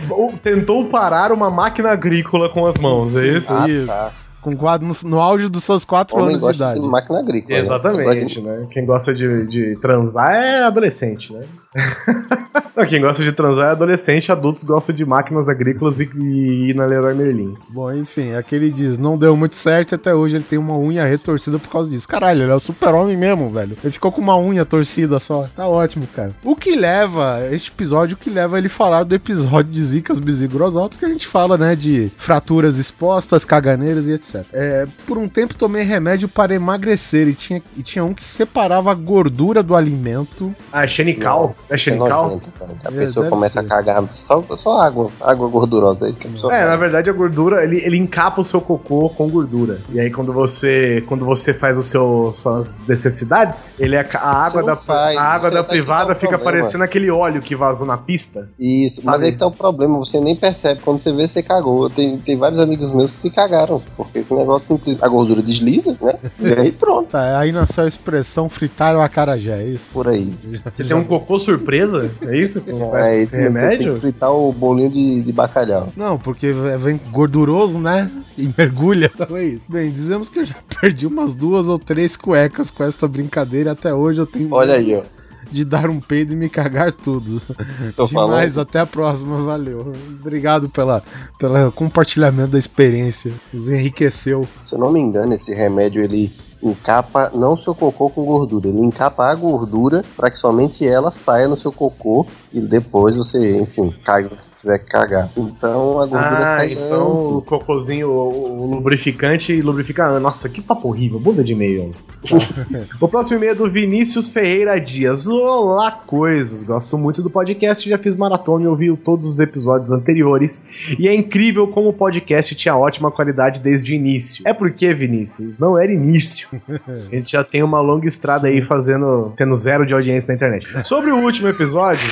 Ou 0.09 0.33
Tentou 0.41 0.85
parar 0.85 1.31
uma 1.31 1.49
máquina 1.49 1.91
agrícola 1.91 2.49
com 2.49 2.65
as 2.65 2.77
mãos, 2.77 3.15
é 3.15 3.27
isso? 3.27 3.53
Ah, 3.53 3.67
Isso. 3.67 3.87
tá. 3.87 4.11
Com 4.41 4.55
quadro 4.55 4.87
no, 4.87 4.93
no 5.09 5.19
auge 5.19 5.49
dos 5.49 5.65
seus 5.65 5.83
4 5.83 6.15
Homem 6.15 6.29
anos 6.29 6.39
de 6.39 6.47
gosta 6.47 6.63
idade. 6.63 6.79
de 6.81 6.87
máquina 6.87 7.19
agrícola. 7.19 7.53
né? 7.55 7.59
Exatamente, 7.59 8.41
né? 8.41 8.67
Quem 8.71 8.85
gosta 8.85 9.13
de, 9.13 9.45
de 9.47 9.75
transar 9.81 10.33
é 10.33 10.63
adolescente, 10.63 11.33
né? 11.33 11.41
Não, 12.75 12.85
quem 12.85 13.01
gosta 13.01 13.23
de 13.23 13.31
transar 13.31 13.69
é 13.69 13.71
adolescente, 13.71 14.31
adultos 14.31 14.63
gostam 14.63 14.95
de 14.95 15.05
máquinas 15.05 15.49
agrícolas 15.49 15.99
e, 15.99 16.09
e 16.15 16.69
ir 16.69 16.75
na 16.75 16.85
Leroy 16.85 17.13
Merlin. 17.13 17.53
Bom, 17.69 17.91
enfim, 17.91 18.33
aqui 18.33 18.55
ele 18.55 18.71
diz, 18.71 18.97
não 18.97 19.17
deu 19.17 19.35
muito 19.35 19.55
certo 19.55 19.91
e 19.91 19.95
até 19.95 20.15
hoje 20.15 20.37
ele 20.37 20.45
tem 20.45 20.57
uma 20.57 20.77
unha 20.77 21.05
retorcida 21.05 21.59
por 21.59 21.69
causa 21.69 21.89
disso. 21.89 22.07
Caralho, 22.07 22.43
ele 22.43 22.51
é 22.51 22.55
o 22.55 22.59
super-homem 22.59 23.17
mesmo, 23.17 23.49
velho. 23.49 23.75
Ele 23.83 23.91
ficou 23.91 24.11
com 24.11 24.21
uma 24.21 24.37
unha 24.37 24.63
torcida 24.63 25.19
só. 25.19 25.47
Tá 25.55 25.67
ótimo, 25.67 26.07
cara. 26.07 26.33
O 26.43 26.55
que 26.55 26.75
leva, 26.75 27.41
este 27.51 27.69
episódio, 27.69 28.15
o 28.15 28.17
que 28.17 28.29
leva 28.29 28.57
ele 28.57 28.69
falar 28.69 29.03
do 29.03 29.13
episódio 29.13 29.71
de 29.71 29.83
Zicas, 29.83 30.19
Bis 30.19 30.41
Grosops, 30.43 30.97
que 30.97 31.05
a 31.05 31.09
gente 31.09 31.27
fala, 31.27 31.57
né, 31.57 31.75
de 31.75 32.09
fraturas 32.17 32.77
expostas, 32.77 33.43
caganeiras 33.43 34.07
e 34.07 34.13
etc. 34.13 34.45
É, 34.53 34.87
por 35.05 35.17
um 35.17 35.27
tempo 35.27 35.53
tomei 35.53 35.83
remédio 35.83 36.29
para 36.29 36.55
emagrecer 36.55 37.27
e 37.27 37.33
tinha, 37.33 37.61
e 37.75 37.83
tinha 37.83 38.05
um 38.05 38.13
que 38.13 38.23
separava 38.23 38.89
a 38.91 38.95
gordura 38.95 39.61
do 39.61 39.75
alimento. 39.75 40.55
Ah, 40.71 40.87
Xenical? 40.87 41.51
É 41.69 41.77
Xenical? 41.77 42.23
nojento, 42.23 42.51
cara. 42.57 42.71
A 42.83 42.87
É, 42.87 42.91
pessoa 42.91 43.27
começa 43.29 43.61
ser. 43.61 43.65
a 43.65 43.69
cagar 43.69 44.03
só, 44.11 44.43
só 44.55 44.79
água, 44.79 45.11
água 45.21 45.47
gordurosa, 45.47 46.07
é 46.07 46.09
isso 46.09 46.19
que 46.19 46.27
a 46.27 46.31
pessoa 46.31 46.53
É, 46.55 46.65
na 46.65 46.75
verdade 46.75 47.09
a 47.09 47.13
gordura, 47.13 47.63
ele, 47.63 47.77
ele 47.83 47.97
encapa 47.97 48.41
o 48.41 48.45
seu 48.45 48.59
cocô 48.59 49.09
com 49.09 49.29
gordura. 49.29 49.79
E 49.91 49.99
aí 49.99 50.09
quando 50.11 50.33
você 50.33 51.03
quando 51.07 51.25
você 51.25 51.53
faz 51.53 51.77
o 51.77 51.83
seu, 51.83 52.31
suas 52.35 52.73
necessidades, 52.87 53.79
ele 53.79 53.95
é, 53.95 54.07
a 54.13 54.45
água 54.45 54.63
da, 54.63 54.75
faz, 54.75 55.17
a 55.17 55.21
água 55.21 55.49
da 55.51 55.63
tá 55.63 55.69
privada 55.69 56.15
fica 56.15 56.37
problema. 56.37 56.59
parecendo 56.59 56.83
aquele 56.83 57.09
óleo 57.09 57.41
que 57.41 57.55
vazou 57.55 57.87
na 57.87 57.97
pista. 57.97 58.49
Isso, 58.59 59.01
mas 59.03 59.15
Sabe? 59.15 59.25
aí 59.25 59.31
que 59.31 59.37
tá 59.37 59.47
o 59.47 59.51
problema, 59.51 59.97
você 59.97 60.19
nem 60.19 60.35
percebe. 60.35 60.81
Quando 60.83 60.99
você 60.99 61.11
vê, 61.13 61.27
você 61.27 61.41
cagou. 61.43 61.89
Tem, 61.89 62.17
tem 62.17 62.37
vários 62.37 62.59
amigos 62.59 62.93
meus 62.93 63.11
que 63.11 63.17
se 63.17 63.29
cagaram, 63.29 63.81
porque 63.95 64.19
esse 64.19 64.33
negócio, 64.33 64.79
a 65.01 65.07
gordura 65.07 65.41
desliza, 65.41 65.95
né? 66.01 66.13
E 66.39 66.53
aí 66.53 66.71
pronto, 66.71 67.09
Tá, 67.09 67.39
aí 67.39 67.51
nasceu 67.51 67.83
a 67.85 67.87
expressão 67.87 68.49
fritar 68.49 68.95
o 68.95 69.01
acarajé, 69.01 69.61
é 69.61 69.65
isso? 69.65 69.91
por 69.93 70.07
aí. 70.07 70.33
Você 70.71 70.83
tem 70.83 70.95
um 70.95 71.03
cocô 71.03 71.39
surpresa? 71.49 72.09
É 72.21 72.37
isso? 72.37 72.61
Com 72.61 72.95
É 72.97 73.15
esse 73.21 73.31
você 73.31 73.37
tem 73.37 73.43
remédio? 73.45 73.93
que 73.93 73.99
fritar 73.99 74.31
o 74.33 74.51
bolinho 74.53 74.89
de, 74.89 75.21
de 75.21 75.31
bacalhau. 75.33 75.91
Não, 75.95 76.17
porque 76.17 76.51
vem 76.79 76.99
gorduroso, 77.11 77.77
né? 77.77 78.09
E 78.37 78.49
mergulha. 78.57 79.11
Então 79.19 79.35
é 79.37 79.43
isso. 79.45 79.71
Bem, 79.71 79.91
dizemos 79.91 80.29
que 80.29 80.39
eu 80.39 80.45
já 80.45 80.55
perdi 80.81 81.05
umas 81.07 81.35
duas 81.35 81.67
ou 81.67 81.77
três 81.77 82.15
cuecas 82.15 82.71
com 82.71 82.83
essa 82.83 83.07
brincadeira. 83.07 83.71
e 83.71 83.73
Até 83.73 83.93
hoje 83.93 84.21
eu 84.21 84.25
tenho 84.25 84.47
Olha 84.53 84.75
aí, 84.75 84.95
ó. 84.95 85.03
de 85.51 85.65
dar 85.65 85.89
um 85.89 85.99
peido 85.99 86.33
e 86.33 86.35
me 86.35 86.47
cagar 86.49 86.91
tudo. 86.91 87.41
Tô 87.95 88.05
Demais, 88.05 88.53
falando. 88.53 88.59
até 88.59 88.79
a 88.79 88.85
próxima, 88.85 89.41
valeu. 89.43 89.91
Obrigado 90.21 90.69
pela, 90.69 91.03
pelo 91.37 91.71
compartilhamento 91.71 92.51
da 92.51 92.59
experiência. 92.59 93.31
Nos 93.53 93.67
enriqueceu. 93.67 94.47
Se 94.63 94.75
eu 94.75 94.79
não 94.79 94.91
me 94.91 94.99
engano, 94.99 95.33
esse 95.33 95.53
remédio 95.53 96.01
ele 96.03 96.31
encapa 96.61 97.31
não 97.33 97.55
seu 97.55 97.73
cocô 97.73 98.09
com 98.09 98.25
gordura, 98.25 98.67
ele 98.67 98.81
encapa 98.81 99.25
a 99.25 99.35
gordura 99.35 100.03
para 100.15 100.29
que 100.29 100.37
somente 100.37 100.87
ela 100.87 101.11
saia 101.11 101.47
no 101.47 101.57
seu 101.57 101.71
cocô 101.71 102.25
e 102.51 102.59
depois 102.59 103.15
você, 103.15 103.59
enfim, 103.59 103.93
caga 104.03 104.48
tiver 104.61 104.79
que 104.79 104.85
cagar. 104.85 105.29
Então 105.37 105.99
a 106.01 106.05
gordura 106.05 106.19
Ah, 106.21 106.57
sai 106.59 106.73
então 106.73 107.15
antes. 107.17 107.27
o 107.27 107.41
cocôzinho, 107.41 108.09
o, 108.09 108.61
o 108.63 108.75
lubrificante 108.75 109.61
lubrifica. 109.61 110.19
Nossa, 110.19 110.49
que 110.49 110.61
papo 110.61 110.87
horrível, 110.89 111.19
bunda 111.19 111.43
de 111.43 111.53
e-mail. 111.53 111.93
o 112.99 113.07
próximo 113.07 113.37
e-mail 113.37 113.53
é 113.53 113.55
do 113.55 113.69
Vinícius 113.69 114.29
Ferreira 114.31 114.79
Dias. 114.79 115.27
Olá, 115.27 115.91
coisas. 115.91 116.63
Gosto 116.63 116.97
muito 116.97 117.21
do 117.23 117.29
podcast, 117.29 117.89
já 117.89 117.97
fiz 117.97 118.15
maratona 118.15 118.65
e 118.65 118.67
ouvi 118.67 118.95
todos 118.97 119.27
os 119.27 119.39
episódios 119.39 119.91
anteriores. 119.91 120.63
E 120.97 121.07
é 121.07 121.15
incrível 121.15 121.67
como 121.67 121.89
o 121.89 121.93
podcast 121.93 122.53
tinha 122.55 122.75
ótima 122.75 123.09
qualidade 123.11 123.61
desde 123.61 123.93
o 123.93 123.95
início. 123.95 124.43
É 124.45 124.53
porque, 124.53 124.93
Vinícius, 124.93 125.57
não 125.57 125.77
era 125.77 125.91
início. 125.91 126.49
A 126.87 127.15
gente 127.15 127.31
já 127.31 127.43
tem 127.43 127.63
uma 127.63 127.79
longa 127.79 128.07
estrada 128.07 128.47
aí 128.47 128.61
fazendo. 128.61 129.33
tendo 129.37 129.55
zero 129.55 129.85
de 129.85 129.93
audiência 129.93 130.29
na 130.31 130.35
internet. 130.35 130.65
Sobre 130.87 131.11
o 131.11 131.17
último 131.17 131.47
episódio. 131.47 132.07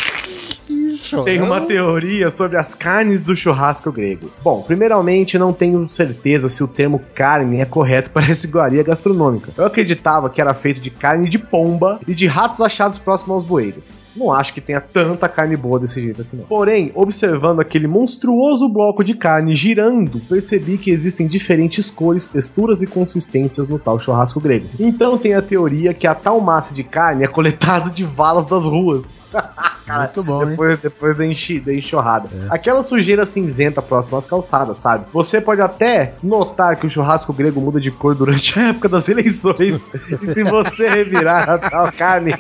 Tem 1.26 1.42
uma 1.42 1.62
teoria 1.62 2.30
sobre 2.30 2.58
as 2.58 2.74
carnes 2.74 3.24
do 3.24 3.36
churrasco 3.36 3.92
grego. 3.92 4.30
Bom, 4.44 4.62
primeiramente, 4.62 5.38
não 5.38 5.54
tenho 5.54 5.88
certeza 5.90 6.50
se 6.50 6.64
o 6.64 6.68
termo 6.68 7.02
carne 7.14 7.62
é 7.62 7.66
correto 7.66 8.12
para 8.12 8.26
essa 8.30 8.46
iguaria 8.46 8.84
gastronômica. 8.84 9.52
Eu 9.58 9.66
acreditava 9.66 10.30
que 10.30 10.42
era 10.42 10.54
feito 10.54 10.80
de 10.80 10.90
carne 10.90 11.30
de 11.30 11.40
pomba 11.40 12.00
e 12.08 12.14
de 12.14 12.28
ratos 12.28 12.62
achados 12.62 12.98
próximos 12.98 13.36
aos 13.36 13.44
bueiros. 13.44 13.96
Não 14.16 14.32
acho 14.32 14.54
que 14.54 14.62
tenha 14.62 14.82
tanta 14.82 15.30
carne 15.30 15.56
boa 15.56 15.80
desse 15.80 16.02
jeito 16.02 16.22
assim, 16.22 16.38
não. 16.38 16.46
Porém, 16.46 16.92
observando 16.96 17.60
aquele 17.60 17.88
monstruoso 17.88 18.68
bloco 18.68 19.04
de 19.04 19.14
carne 19.14 19.56
girando, 19.56 20.20
percebi 20.22 20.78
que 20.78 20.90
existem 20.90 21.28
diferentes 21.28 21.92
cores, 21.92 22.28
texturas 22.28 22.82
e 22.82 22.88
consistências 22.88 23.68
no 23.68 23.78
tal 23.78 24.00
churrasco 24.00 24.40
grego. 24.40 24.68
Então 24.80 25.18
tem 25.18 25.36
a 25.36 25.42
teoria 25.42 25.94
que 25.94 26.08
a 26.08 26.16
tal 26.16 26.42
massa 26.42 26.74
de 26.74 26.84
carne 26.84 27.24
é 27.24 27.28
coletada 27.28 27.92
de 27.92 28.04
valas 28.04 28.48
das 28.48 28.64
ruas. 28.64 29.20
Muito 29.88 30.22
bom, 30.24 30.44
hein? 30.44 30.50
Depois, 30.50 30.80
depois 30.82 31.18
da, 31.18 31.26
enchi, 31.26 31.60
da 31.62 31.74
enxurrada. 31.74 32.28
Aquela 32.50 32.84
sujeira 32.84 33.26
cinzenta 33.26 33.82
próxima 33.82 34.18
às 34.18 34.26
calçadas, 34.26 34.78
sabe? 34.80 35.06
Você 35.14 35.40
pode 35.40 35.62
até 35.62 36.14
notar 36.22 36.76
que 36.76 36.86
o 36.86 36.90
churrasco 36.90 37.32
grego 37.32 37.62
muda 37.62 37.80
de 37.80 37.90
cor 37.90 38.14
durante 38.14 38.60
a 38.60 38.70
época 38.70 38.90
das 38.90 39.08
eleições. 39.08 39.88
e 40.22 40.28
se 40.28 40.44
você 40.44 40.90
revirar 40.92 41.50
a 41.50 41.58
tal 41.58 41.90
carne, 41.94 42.34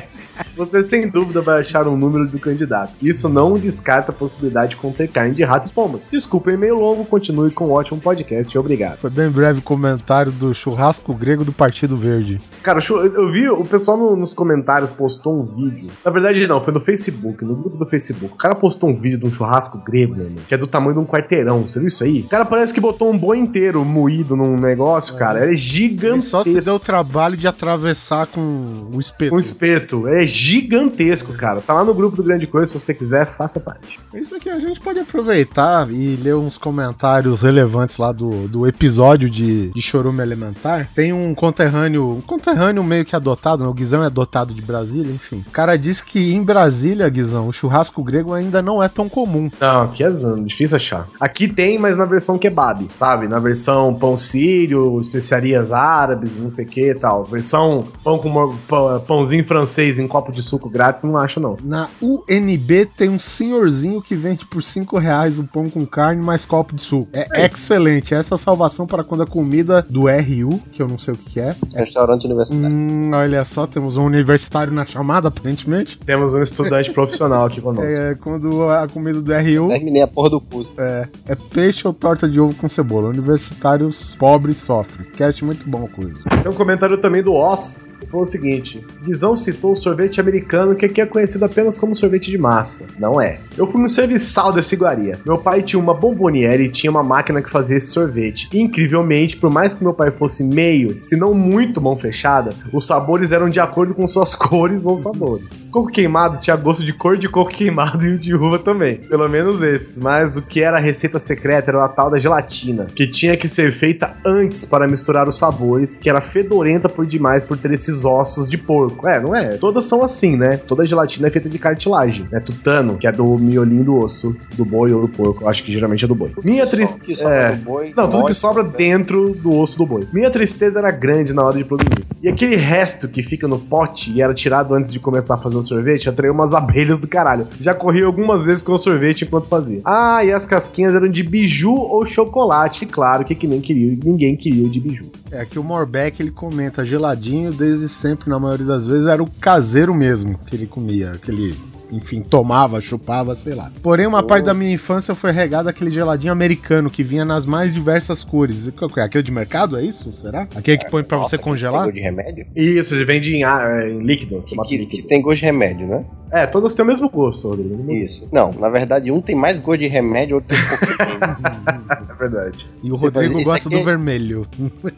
você 0.56 0.82
sem 0.82 1.08
dúvida 1.08 1.40
vai 1.40 1.60
achar 1.60 1.88
um 1.88 1.96
número 1.96 2.26
do 2.28 2.38
candidato. 2.38 2.92
Isso 3.02 3.28
não 3.30 3.54
descarta 3.58 4.10
a 4.10 4.14
possibilidade 4.14 4.70
de 4.72 4.76
conter 4.76 5.08
carne 5.08 5.34
de 5.34 5.42
rato 5.42 5.68
e 5.68 5.72
pombas. 5.72 6.08
Desculpa, 6.10 6.52
e-mail 6.52 6.78
longo, 6.78 7.04
continue 7.06 7.50
com 7.50 7.68
um 7.68 7.72
ótimo 7.72 7.98
podcast. 7.98 8.56
Obrigado. 8.58 8.98
Foi 8.98 9.10
bem 9.10 9.30
breve 9.30 9.60
o 9.60 9.62
comentário 9.62 10.30
do 10.32 10.52
churrasco 10.54 11.14
grego 11.14 11.44
do 11.44 11.52
Partido 11.52 11.96
Verde. 11.96 12.40
Cara, 12.62 12.78
eu 12.90 13.28
vi 13.32 13.48
o 13.48 13.64
pessoal 13.64 13.96
no- 13.96 14.16
nos 14.16 14.34
comentários 14.34 14.90
postou 14.90 15.40
um 15.40 15.42
vídeo. 15.44 15.88
Na 16.04 16.10
verdade, 16.10 16.29
não, 16.46 16.60
foi 16.60 16.72
no 16.72 16.80
Facebook, 16.80 17.44
no 17.44 17.54
grupo 17.54 17.76
do 17.76 17.86
Facebook. 17.86 18.34
O 18.34 18.36
cara 18.36 18.54
postou 18.54 18.90
um 18.90 18.94
vídeo 18.94 19.18
de 19.18 19.26
um 19.26 19.30
churrasco 19.30 19.78
grego, 19.78 20.14
meu 20.14 20.26
irmão, 20.26 20.42
que 20.46 20.54
é 20.54 20.58
do 20.58 20.66
tamanho 20.66 20.94
de 20.94 21.00
um 21.00 21.06
quarteirão. 21.06 21.62
Você 21.62 21.78
viu 21.78 21.88
isso 21.88 22.04
aí? 22.04 22.20
O 22.20 22.28
cara 22.28 22.44
parece 22.44 22.72
que 22.72 22.80
botou 22.80 23.10
um 23.10 23.18
boi 23.18 23.38
inteiro 23.38 23.84
moído 23.84 24.36
num 24.36 24.56
negócio, 24.56 25.16
cara. 25.16 25.40
É 25.40 25.48
Ele 25.48 25.56
gigantesco. 25.56 26.30
só 26.30 26.42
se 26.44 26.60
deu 26.60 26.74
o 26.74 26.78
trabalho 26.78 27.36
de 27.36 27.46
atravessar 27.48 28.26
com 28.26 28.88
o 28.92 29.00
espeto. 29.00 29.34
Um 29.34 29.38
espeto. 29.38 30.06
É 30.08 30.26
gigantesco, 30.26 31.32
cara. 31.32 31.60
Tá 31.60 31.74
lá 31.74 31.84
no 31.84 31.94
grupo 31.94 32.16
do 32.16 32.22
Grande 32.22 32.46
Coisa, 32.46 32.66
se 32.70 32.78
você 32.78 32.94
quiser, 32.94 33.26
faça 33.26 33.58
parte. 33.60 33.98
Isso 34.14 34.34
aqui 34.34 34.48
a 34.48 34.58
gente 34.58 34.80
pode 34.80 34.98
aproveitar 34.98 35.90
e 35.90 36.16
ler 36.16 36.34
uns 36.34 36.58
comentários 36.58 37.42
relevantes 37.42 37.96
lá 37.96 38.12
do, 38.12 38.48
do 38.48 38.66
episódio 38.66 39.28
de, 39.28 39.70
de 39.72 39.82
Chorume 39.82 40.22
Elementar. 40.22 40.88
Tem 40.94 41.12
um 41.12 41.34
conterrâneo, 41.34 42.10
um 42.10 42.20
conterrâneo 42.20 42.82
meio 42.84 43.04
que 43.04 43.16
adotado, 43.16 43.62
né? 43.62 43.68
O 43.68 43.74
Guizão 43.74 44.02
é 44.02 44.06
adotado 44.06 44.54
de 44.54 44.62
Brasília, 44.62 45.12
enfim. 45.12 45.44
O 45.46 45.50
cara 45.50 45.76
disse 45.76 46.04
que 46.04 46.19
em 46.34 46.42
Brasília, 46.42 47.08
Guizão, 47.08 47.48
o 47.48 47.52
churrasco 47.52 48.02
grego 48.02 48.32
ainda 48.34 48.60
não 48.62 48.82
é 48.82 48.88
tão 48.88 49.08
comum. 49.08 49.50
Não, 49.60 49.82
aqui 49.82 50.04
é 50.04 50.10
difícil 50.44 50.76
achar. 50.76 51.06
Aqui 51.20 51.48
tem, 51.48 51.78
mas 51.78 51.96
na 51.96 52.04
versão 52.04 52.38
kebab, 52.38 52.86
sabe? 52.96 53.26
Na 53.28 53.38
versão 53.38 53.94
pão 53.94 54.16
sírio, 54.16 54.98
especiarias 55.00 55.72
árabes, 55.72 56.38
não 56.38 56.48
sei 56.48 56.64
o 56.64 56.68
que 56.68 56.90
e 56.90 56.94
tal. 56.94 57.24
Versão 57.24 57.84
pão 58.04 58.18
com 58.18 58.54
pão- 58.68 59.00
pãozinho 59.06 59.44
francês 59.44 59.98
em 59.98 60.06
copo 60.06 60.32
de 60.32 60.42
suco 60.42 60.68
grátis, 60.68 61.04
não 61.04 61.16
acho 61.16 61.40
não. 61.40 61.56
Na 61.62 61.88
UNB 62.00 62.86
tem 62.96 63.08
um 63.08 63.18
senhorzinho 63.18 64.02
que 64.02 64.14
vende 64.14 64.44
por 64.46 64.62
5 64.62 64.98
reais 64.98 65.38
o 65.38 65.44
pão 65.44 65.68
com 65.70 65.84
carne 65.86 66.22
mais 66.22 66.44
copo 66.44 66.74
de 66.74 66.82
suco. 66.82 67.08
É 67.12 67.46
excelente. 67.46 68.14
Essa 68.14 68.34
é 68.34 68.36
a 68.36 68.38
salvação 68.38 68.86
para 68.86 69.02
quando 69.04 69.22
a 69.22 69.26
comida 69.26 69.84
do 69.88 70.02
RU, 70.08 70.60
que 70.72 70.82
eu 70.82 70.88
não 70.88 70.98
sei 70.98 71.14
o 71.14 71.16
que 71.16 71.30
que 71.30 71.38
é. 71.40 71.54
Restaurante 71.74 72.24
universitário. 72.26 72.66
Hum, 72.74 73.10
olha 73.14 73.44
só, 73.44 73.64
temos 73.66 73.96
um 73.96 74.04
universitário 74.04 74.72
na 74.72 74.84
chamada, 74.84 75.28
aparentemente. 75.28 75.98
Temos 76.10 76.34
um 76.34 76.42
estudante 76.42 76.90
profissional 76.90 77.44
aqui 77.44 77.60
conosco. 77.60 77.88
É, 77.88 78.16
quando 78.16 78.68
a 78.68 78.88
comida 78.88 79.22
do 79.22 79.32
RU 79.32 79.68
Terminei 79.68 80.02
a 80.02 80.08
porra 80.08 80.30
do 80.30 80.40
curso. 80.40 80.72
é, 80.76 81.06
é 81.24 81.36
peixe 81.36 81.86
ou 81.86 81.94
torta 81.94 82.28
de 82.28 82.40
ovo 82.40 82.52
com 82.52 82.68
cebola. 82.68 83.10
Universitários 83.10 84.16
pobres 84.16 84.58
sofrem. 84.58 85.06
Cast 85.12 85.44
muito 85.44 85.68
bom, 85.70 85.86
coisa. 85.86 86.20
Tem 86.42 86.50
um 86.50 86.54
comentário 86.54 86.98
também 86.98 87.22
do 87.22 87.32
Oz, 87.32 87.84
foi 88.06 88.20
o 88.20 88.24
seguinte: 88.24 88.84
Guizão 89.02 89.36
citou 89.36 89.72
o 89.72 89.76
sorvete 89.76 90.20
americano, 90.20 90.74
que 90.74 90.86
aqui 90.86 91.00
é 91.00 91.06
conhecido 91.06 91.44
apenas 91.44 91.78
como 91.78 91.94
sorvete 91.94 92.30
de 92.30 92.38
massa. 92.38 92.86
Não 92.98 93.20
é. 93.20 93.40
Eu 93.56 93.66
fui 93.66 93.80
no 93.80 93.88
serviçal 93.88 94.52
dessa 94.52 94.74
iguaria. 94.74 95.18
Meu 95.24 95.38
pai 95.38 95.62
tinha 95.62 95.80
uma 95.80 95.94
bomboniere 95.94 96.64
e 96.64 96.70
tinha 96.70 96.90
uma 96.90 97.02
máquina 97.02 97.42
que 97.42 97.50
fazia 97.50 97.76
esse 97.76 97.88
sorvete. 97.88 98.48
E, 98.52 98.60
incrivelmente, 98.60 99.36
por 99.36 99.50
mais 99.50 99.74
que 99.74 99.82
meu 99.82 99.94
pai 99.94 100.10
fosse 100.10 100.44
meio, 100.44 100.98
se 101.02 101.16
não 101.16 101.34
muito 101.34 101.80
mão 101.80 101.96
fechada, 101.96 102.54
os 102.72 102.86
sabores 102.86 103.32
eram 103.32 103.48
de 103.48 103.60
acordo 103.60 103.94
com 103.94 104.06
suas 104.06 104.34
cores 104.36 104.86
ou 104.86 104.96
sabores. 104.96 105.68
Coco 105.70 105.90
queimado 105.90 106.38
tinha 106.40 106.56
gosto 106.56 106.84
de 106.84 106.92
cor 106.92 107.16
de 107.16 107.28
coco 107.28 107.50
queimado 107.50 108.06
e 108.06 108.18
de 108.18 108.34
uva 108.34 108.58
também. 108.58 108.96
Pelo 108.96 109.28
menos 109.28 109.62
esses. 109.62 109.98
Mas 109.98 110.36
o 110.36 110.42
que 110.42 110.60
era 110.60 110.76
a 110.76 110.80
receita 110.80 111.18
secreta 111.18 111.70
era 111.70 111.84
a 111.84 111.88
tal 111.88 112.10
da 112.10 112.18
gelatina, 112.18 112.86
que 112.94 113.06
tinha 113.06 113.36
que 113.36 113.48
ser 113.48 113.72
feita 113.72 114.16
antes 114.24 114.64
para 114.64 114.88
misturar 114.88 115.28
os 115.28 115.36
sabores, 115.36 115.98
que 115.98 116.08
era 116.08 116.20
fedorenta 116.20 116.88
por 116.88 117.06
demais 117.06 117.42
por 117.42 117.56
ter 117.56 117.72
esses 117.90 118.04
ossos 118.04 118.48
de 118.48 118.56
porco. 118.56 119.06
É, 119.08 119.20
não 119.20 119.34
é? 119.34 119.56
Todas 119.56 119.84
são 119.84 120.02
assim, 120.02 120.36
né? 120.36 120.56
Toda 120.56 120.86
gelatina 120.86 121.28
é 121.28 121.30
feita 121.30 121.48
de 121.48 121.58
cartilagem, 121.58 122.26
né? 122.30 122.40
Tutano, 122.40 122.96
que 122.96 123.06
é 123.06 123.12
do 123.12 123.24
miolinho 123.38 123.84
do 123.84 123.96
osso, 123.96 124.34
do 124.56 124.64
boi 124.64 124.92
ou 124.92 125.02
do 125.02 125.08
porco. 125.08 125.48
Acho 125.48 125.62
que 125.64 125.72
geralmente 125.72 126.04
é 126.04 126.08
do 126.08 126.14
boi. 126.14 126.30
Minha 126.44 126.64
Que 126.64 126.70
tristeza. 126.70 127.28
É. 127.28 127.52
boi, 127.56 127.92
Não, 127.96 128.08
tudo 128.08 128.26
que 128.26 128.34
sobra 128.34 128.62
certo? 128.62 128.76
dentro 128.76 129.30
do 129.34 129.52
osso 129.58 129.78
do 129.78 129.86
boi. 129.86 130.06
Minha 130.12 130.30
tristeza 130.30 130.78
era 130.78 130.90
grande 130.90 131.32
na 131.32 131.42
hora 131.42 131.56
de 131.58 131.64
produzir. 131.64 132.04
E 132.22 132.28
aquele 132.28 132.56
resto 132.56 133.08
que 133.08 133.22
fica 133.22 133.48
no 133.48 133.58
pote 133.58 134.12
e 134.12 134.20
era 134.22 134.32
tirado 134.34 134.74
antes 134.74 134.92
de 134.92 135.00
começar 135.00 135.34
a 135.34 135.38
fazer 135.38 135.56
o 135.56 135.62
sorvete, 135.62 136.08
atraiu 136.08 136.32
umas 136.32 136.54
abelhas 136.54 136.98
do 136.98 137.08
caralho. 137.08 137.46
Já 137.60 137.74
corri 137.74 138.02
algumas 138.02 138.44
vezes 138.44 138.62
com 138.62 138.72
o 138.72 138.78
sorvete 138.78 139.24
enquanto 139.24 139.46
fazia. 139.48 139.80
Ah, 139.84 140.24
e 140.24 140.32
as 140.32 140.44
casquinhas 140.46 140.94
eram 140.94 141.08
de 141.08 141.22
biju 141.22 141.72
ou 141.74 142.04
chocolate. 142.04 142.86
Claro 142.86 143.24
que, 143.24 143.34
que 143.34 143.46
nem 143.46 143.60
queria, 143.60 143.98
ninguém 144.04 144.36
queria 144.36 144.66
o 144.66 144.70
de 144.70 144.78
biju. 144.80 145.06
É 145.30 145.44
que 145.44 145.58
o 145.58 145.64
Morbeck 145.64 146.20
ele 146.20 146.30
comenta 146.30 146.84
geladinho 146.84 147.52
desde 147.52 147.79
sempre, 147.88 148.28
na 148.30 148.38
maioria 148.38 148.66
das 148.66 148.86
vezes, 148.86 149.06
era 149.06 149.22
o 149.22 149.30
caseiro 149.30 149.94
mesmo 149.94 150.38
que 150.46 150.54
ele 150.56 150.66
comia, 150.66 151.12
que 151.20 151.30
ele, 151.30 151.54
enfim, 151.90 152.22
tomava, 152.22 152.80
chupava, 152.80 153.34
sei 153.34 153.54
lá. 153.54 153.70
Porém, 153.82 154.06
uma 154.06 154.22
parte 154.22 154.44
da 154.44 154.54
minha 154.54 154.72
infância 154.72 155.14
foi 155.14 155.32
regada 155.32 155.70
aquele 155.70 155.90
geladinho 155.90 156.32
americano 156.32 156.90
que 156.90 157.02
vinha 157.02 157.24
nas 157.24 157.44
mais 157.46 157.74
diversas 157.74 158.22
cores. 158.24 158.66
E 158.66 158.72
é? 159.00 159.04
Aquele 159.04 159.22
de 159.24 159.32
mercado, 159.32 159.76
é 159.76 159.82
isso? 159.84 160.12
Será? 160.12 160.46
Aquele 160.54 160.78
que 160.78 160.90
põe 160.90 161.02
pra 161.02 161.18
Nossa, 161.18 161.30
você 161.30 161.38
que 161.38 161.44
congelar? 161.44 161.84
Tem 161.84 161.92
gosto 161.92 161.94
de 161.94 162.00
remédio? 162.00 162.46
Isso, 162.56 162.94
ele 162.94 163.04
vende 163.04 163.34
em, 163.34 163.44
ah, 163.44 163.88
em 163.88 164.00
líquido. 164.02 164.42
Que, 164.42 164.56
que- 164.56 164.76
líquido. 164.78 165.02
que 165.02 165.08
tem 165.08 165.20
gosto 165.22 165.40
de 165.40 165.46
remédio, 165.46 165.86
né? 165.86 166.04
É, 166.32 166.46
todos 166.46 166.74
têm 166.74 166.84
o 166.84 166.88
mesmo 166.88 167.08
gosto, 167.10 167.48
Rodrigo. 167.48 167.90
Isso. 167.92 168.28
Não, 168.32 168.52
na 168.52 168.68
verdade, 168.68 169.10
um 169.10 169.20
tem 169.20 169.34
mais 169.34 169.58
gosto 169.58 169.80
de 169.80 169.88
remédio, 169.88 170.36
outro 170.36 170.48
tem 170.56 170.58
um 170.58 170.68
pouco. 170.68 171.70
É 171.90 172.14
verdade. 172.20 172.66
E 172.84 172.90
o 172.92 172.96
Você 172.96 173.06
Rodrigo 173.06 173.34
gosta 173.42 173.56
aqui 173.56 173.68
do 173.70 173.78
é- 173.78 173.82
vermelho. 173.84 174.46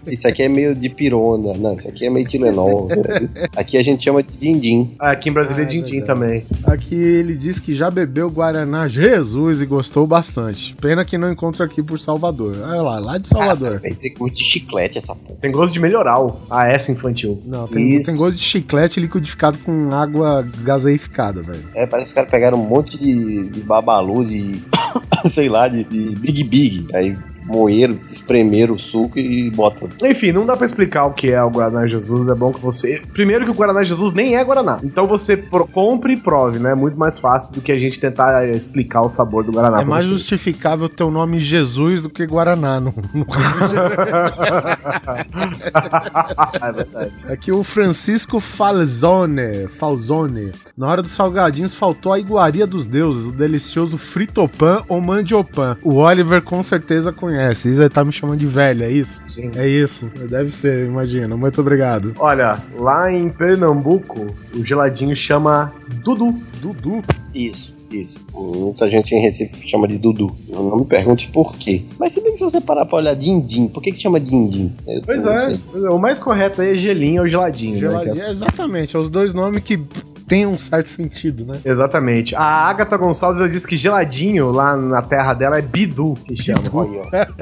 Isso 0.06 0.26
aqui 0.28 0.42
é 0.42 0.48
meio 0.48 0.74
de 0.74 0.88
pirona. 0.90 1.54
Não, 1.54 1.74
isso 1.74 1.88
aqui 1.88 2.04
é 2.06 2.10
meio 2.10 2.26
Tilenol. 2.26 2.88
Isso- 3.22 3.34
aqui 3.56 3.78
a 3.78 3.82
gente 3.82 4.02
chama 4.02 4.22
de 4.22 4.30
din-din. 4.36 4.94
Ah, 4.98 5.12
Aqui 5.12 5.30
em 5.30 5.32
Brasília 5.32 5.62
Ah, 5.62 5.64
é 5.64 5.66
é 5.66 5.68
din-din 5.70 5.98
verdade. 6.00 6.06
também. 6.06 6.46
Aqui 6.64 6.94
ele 6.94 7.34
diz 7.36 7.58
que 7.60 7.74
já 7.74 7.90
bebeu 7.90 8.28
Guaraná 8.28 8.88
Jesus 8.88 9.62
e 9.62 9.66
gostou 9.66 10.06
bastante. 10.06 10.74
Pena 10.80 11.04
que 11.04 11.16
não 11.16 11.30
encontra 11.30 11.64
aqui 11.64 11.82
por 11.82 11.98
Salvador. 12.00 12.56
Olha 12.62 12.82
lá, 12.82 12.98
lá 12.98 13.18
de 13.18 13.28
Salvador. 13.28 13.78
Dizer 13.80 14.10
que 14.10 14.18
gosto 14.18 14.34
de 14.34 14.44
chiclete 14.44 14.98
essa 14.98 15.14
porra. 15.14 15.38
Tem 15.40 15.50
gosto 15.52 15.72
de 15.72 15.80
melhoral. 15.80 16.42
Ah, 16.50 16.66
essa 16.68 16.90
infantil. 16.92 17.40
Não, 17.46 17.66
tem, 17.68 17.94
Isso. 17.94 18.06
tem 18.10 18.16
gosto 18.16 18.36
de 18.36 18.42
chiclete 18.42 19.00
liquidificado 19.00 19.58
com 19.58 19.92
água 19.94 20.46
gaseificada, 20.62 21.21
velho. 21.30 21.68
É, 21.74 21.86
parece 21.86 22.06
que 22.06 22.10
os 22.10 22.14
caras 22.14 22.30
pegaram 22.30 22.58
um 22.58 22.66
monte 22.66 22.98
de, 22.98 23.48
de 23.48 23.60
babalu, 23.60 24.24
de. 24.24 24.62
sei 25.28 25.48
lá, 25.48 25.68
de, 25.68 25.84
de 25.84 26.16
Big 26.16 26.42
Big. 26.44 26.86
Aí 26.92 27.16
moeram, 27.44 27.98
espremeram 28.06 28.74
o 28.74 28.78
suco 28.78 29.18
e 29.18 29.50
botam. 29.50 29.88
Enfim, 30.04 30.32
não 30.32 30.46
dá 30.46 30.56
pra 30.56 30.66
explicar 30.66 31.06
o 31.06 31.12
que 31.12 31.30
é 31.30 31.42
o 31.42 31.50
Guaraná 31.50 31.86
Jesus. 31.86 32.28
É 32.28 32.34
bom 32.34 32.52
que 32.52 32.60
você. 32.60 33.02
Primeiro 33.12 33.44
que 33.44 33.50
o 33.50 33.54
Guaraná 33.54 33.82
Jesus 33.84 34.12
nem 34.12 34.36
é 34.36 34.44
Guaraná. 34.44 34.80
Então 34.82 35.06
você 35.06 35.36
pro- 35.36 35.66
compre 35.66 36.14
e 36.14 36.16
prove, 36.16 36.58
né? 36.58 36.72
É 36.72 36.74
muito 36.74 36.98
mais 36.98 37.18
fácil 37.18 37.54
do 37.54 37.60
que 37.60 37.72
a 37.72 37.78
gente 37.78 37.98
tentar 38.00 38.44
eh, 38.46 38.56
explicar 38.56 39.02
o 39.02 39.08
sabor 39.08 39.44
do 39.44 39.52
Guaraná. 39.52 39.80
É 39.80 39.84
mais 39.84 40.04
você. 40.04 40.12
justificável 40.12 40.88
ter 40.88 41.04
o 41.04 41.10
nome 41.10 41.38
Jesus 41.38 42.02
do 42.02 42.10
que 42.10 42.26
Guaraná. 42.26 42.80
No, 42.80 42.94
no... 43.14 43.26
é 46.62 46.72
verdade. 46.72 47.12
Aqui 47.28 47.52
o 47.52 47.62
Francisco 47.62 48.40
Falzone, 48.40 49.68
Falzone. 49.68 50.52
Na 50.76 50.88
hora 50.88 51.02
dos 51.02 51.12
salgadinhos 51.12 51.74
faltou 51.74 52.12
a 52.12 52.18
iguaria 52.18 52.66
dos 52.66 52.86
deuses, 52.86 53.26
o 53.26 53.32
delicioso 53.32 53.98
fritopan 53.98 54.82
ou 54.88 55.00
mandiopan. 55.00 55.76
O 55.82 55.94
Oliver 55.96 56.42
com 56.42 56.62
certeza 56.62 57.12
conhece. 57.12 57.31
Isso 57.52 57.82
aí 57.82 57.88
tá 57.88 58.04
me 58.04 58.12
chamando 58.12 58.38
de 58.38 58.46
velho, 58.46 58.82
é 58.84 58.90
isso? 58.90 59.20
Sim. 59.26 59.50
É 59.56 59.66
isso. 59.68 60.10
Deve 60.28 60.50
ser, 60.50 60.86
imagina. 60.86 61.36
Muito 61.36 61.60
obrigado. 61.60 62.14
Olha, 62.18 62.58
lá 62.78 63.10
em 63.12 63.28
Pernambuco, 63.28 64.26
o 64.54 64.64
geladinho 64.64 65.14
chama 65.16 65.72
Dudu. 66.04 66.34
Dudu. 66.60 67.02
Isso, 67.34 67.74
isso. 67.90 68.18
Muita 68.32 68.88
gente 68.90 69.14
em 69.14 69.20
Recife 69.20 69.68
chama 69.68 69.88
de 69.88 69.98
Dudu. 69.98 70.34
Eu 70.48 70.62
não 70.62 70.78
me 70.80 70.84
pergunte 70.84 71.28
por 71.32 71.56
quê. 71.56 71.82
Mas 71.98 72.12
se 72.12 72.20
bem 72.22 72.32
que 72.32 72.38
se 72.38 72.44
você 72.44 72.60
parar 72.60 72.84
pra 72.86 72.98
olhar 72.98 73.14
din-din, 73.14 73.68
por 73.68 73.82
que 73.82 73.90
que 73.92 73.98
chama 73.98 74.20
din-din? 74.20 74.72
Eu 74.86 75.02
Pois 75.02 75.24
é, 75.26 75.38
sei. 75.50 75.60
o 75.90 75.98
mais 75.98 76.18
correto 76.18 76.60
aí 76.62 76.72
é 76.72 76.74
gelinho 76.74 77.22
ou 77.22 77.28
geladinho, 77.28 77.74
Geladinho. 77.76 78.14
né? 78.14 78.20
é- 78.20 78.30
Exatamente, 78.30 78.94
é 78.96 78.98
os 78.98 79.10
dois 79.10 79.32
nomes 79.34 79.62
que 79.64 79.80
têm 80.26 80.46
um 80.46 80.58
certo 80.58 80.88
sentido, 80.88 81.44
né? 81.44 81.58
Exatamente. 81.64 82.34
A 82.34 82.42
Agatha 82.42 82.96
Gonçalves 82.96 83.40
ela 83.40 83.48
disse 83.48 83.66
que 83.66 83.76
geladinho 83.76 84.50
lá 84.50 84.76
na 84.76 85.02
terra 85.02 85.34
dela 85.34 85.58
é 85.58 85.62
Bidu, 85.62 86.16
que 86.24 86.36
chama. 86.36 86.62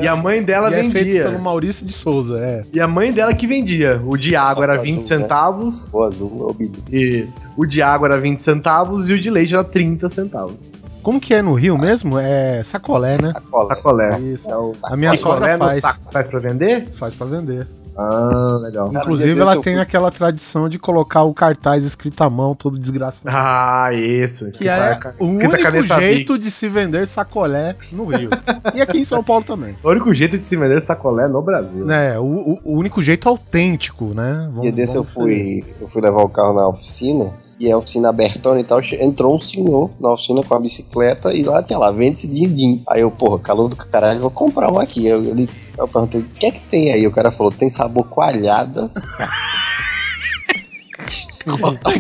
E 0.00 0.06
a 0.06 0.16
mãe 0.16 0.42
dela 0.42 0.70
e 0.74 0.74
é 0.74 0.82
feito 0.82 0.92
vendia. 0.92 1.24
pelo 1.24 1.38
Maurício 1.40 1.86
de 1.86 1.92
Souza, 1.92 2.38
é. 2.38 2.64
E 2.72 2.80
a 2.80 2.86
mãe 2.86 3.12
dela 3.12 3.34
que 3.34 3.46
vendia. 3.46 4.00
O 4.04 4.16
de 4.16 4.34
água 4.36 4.64
era 4.64 4.74
pra 4.74 4.82
20 4.82 4.98
azul, 4.98 5.16
né? 5.16 5.22
centavos. 5.22 5.94
O 5.94 6.02
azul 6.02 6.46
é 6.48 6.50
o 6.50 6.54
Bidu. 6.54 6.78
Isso. 6.90 7.38
O 7.56 7.66
de 7.66 7.82
água 7.82 8.08
era 8.08 8.18
20 8.18 8.38
centavos 8.40 9.10
e 9.10 9.14
o 9.14 9.20
de 9.20 9.30
leite 9.30 9.54
era 9.54 9.64
30 9.64 10.08
centavos. 10.08 10.72
Como 11.02 11.20
que 11.20 11.32
é 11.34 11.40
no 11.42 11.54
Rio 11.54 11.78
mesmo? 11.78 12.18
É 12.18 12.62
sacolé, 12.62 13.16
né? 13.20 13.32
Sacola. 13.32 13.74
Sacolé. 13.74 14.18
Isso. 14.20 14.50
É 14.50 14.56
o 14.56 14.74
A 14.84 14.96
minha 14.96 15.16
sacolé 15.16 15.52
sogra 15.54 15.58
faz. 15.80 15.98
Faz 16.12 16.26
pra 16.26 16.38
vender? 16.38 16.88
Faz 16.92 17.14
pra 17.14 17.26
vender. 17.26 17.66
Ah, 17.96 18.58
legal. 18.62 18.88
Inclusive, 18.94 19.38
ela 19.40 19.54
tem 19.60 19.74
fui- 19.74 19.82
aquela 19.82 20.10
tradição 20.10 20.68
de 20.70 20.78
colocar 20.78 21.22
o 21.24 21.34
cartaz 21.34 21.84
escrito 21.84 22.22
à 22.22 22.30
mão, 22.30 22.54
todo 22.54 22.78
desgraçado. 22.78 23.34
Ah, 23.36 23.90
isso. 23.92 24.48
que 24.56 24.66
é 24.68 24.98
o 25.18 25.26
único 25.26 25.82
jeito 26.00 26.38
de 26.38 26.50
se 26.50 26.68
vender 26.68 27.06
sacolé 27.06 27.76
no 27.92 28.06
Rio. 28.06 28.30
e 28.74 28.80
aqui 28.80 28.98
em 28.98 29.04
São 29.04 29.22
Paulo 29.22 29.44
também. 29.44 29.76
O 29.82 29.90
único 29.90 30.14
jeito 30.14 30.38
de 30.38 30.46
se 30.46 30.56
vender 30.56 30.80
sacolé 30.80 31.26
no 31.28 31.42
Brasil. 31.42 31.90
É, 31.90 32.18
o, 32.18 32.22
o- 32.24 32.58
o 32.64 32.72
único 32.78 33.02
jeito 33.02 33.28
autêntico, 33.28 34.14
né? 34.14 34.44
Vamos- 34.48 34.62
dia 34.62 34.72
desse 34.72 34.96
eu 34.96 35.04
fui, 35.04 35.64
eu 35.80 35.88
fui 35.88 36.00
levar 36.00 36.22
o 36.22 36.28
carro 36.28 36.54
na 36.54 36.68
oficina. 36.68 37.30
E 37.60 37.70
a 37.70 37.76
oficina 37.76 38.08
abertona 38.08 38.58
e 38.58 38.64
tal, 38.64 38.80
entrou 38.98 39.36
um 39.36 39.38
senhor 39.38 39.90
na 40.00 40.12
oficina 40.12 40.42
com 40.42 40.54
a 40.54 40.58
bicicleta 40.58 41.34
e 41.34 41.42
lá 41.42 41.62
tinha 41.62 41.78
lá, 41.78 41.90
vende-se 41.90 42.26
din-din. 42.26 42.82
Aí 42.88 43.02
eu, 43.02 43.10
porra, 43.10 43.38
calor 43.38 43.68
do 43.68 43.76
caralho, 43.76 44.20
vou 44.20 44.30
comprar 44.30 44.72
um 44.72 44.78
aqui. 44.78 45.06
Eu, 45.06 45.22
eu, 45.22 45.46
eu 45.76 45.86
perguntei, 45.86 46.22
o 46.22 46.24
que 46.24 46.46
é 46.46 46.50
que 46.50 46.60
tem 46.60 46.90
aí? 46.90 47.06
O 47.06 47.12
cara 47.12 47.30
falou, 47.30 47.52
tem 47.52 47.68
sabor 47.68 48.08
coalhada. 48.08 48.90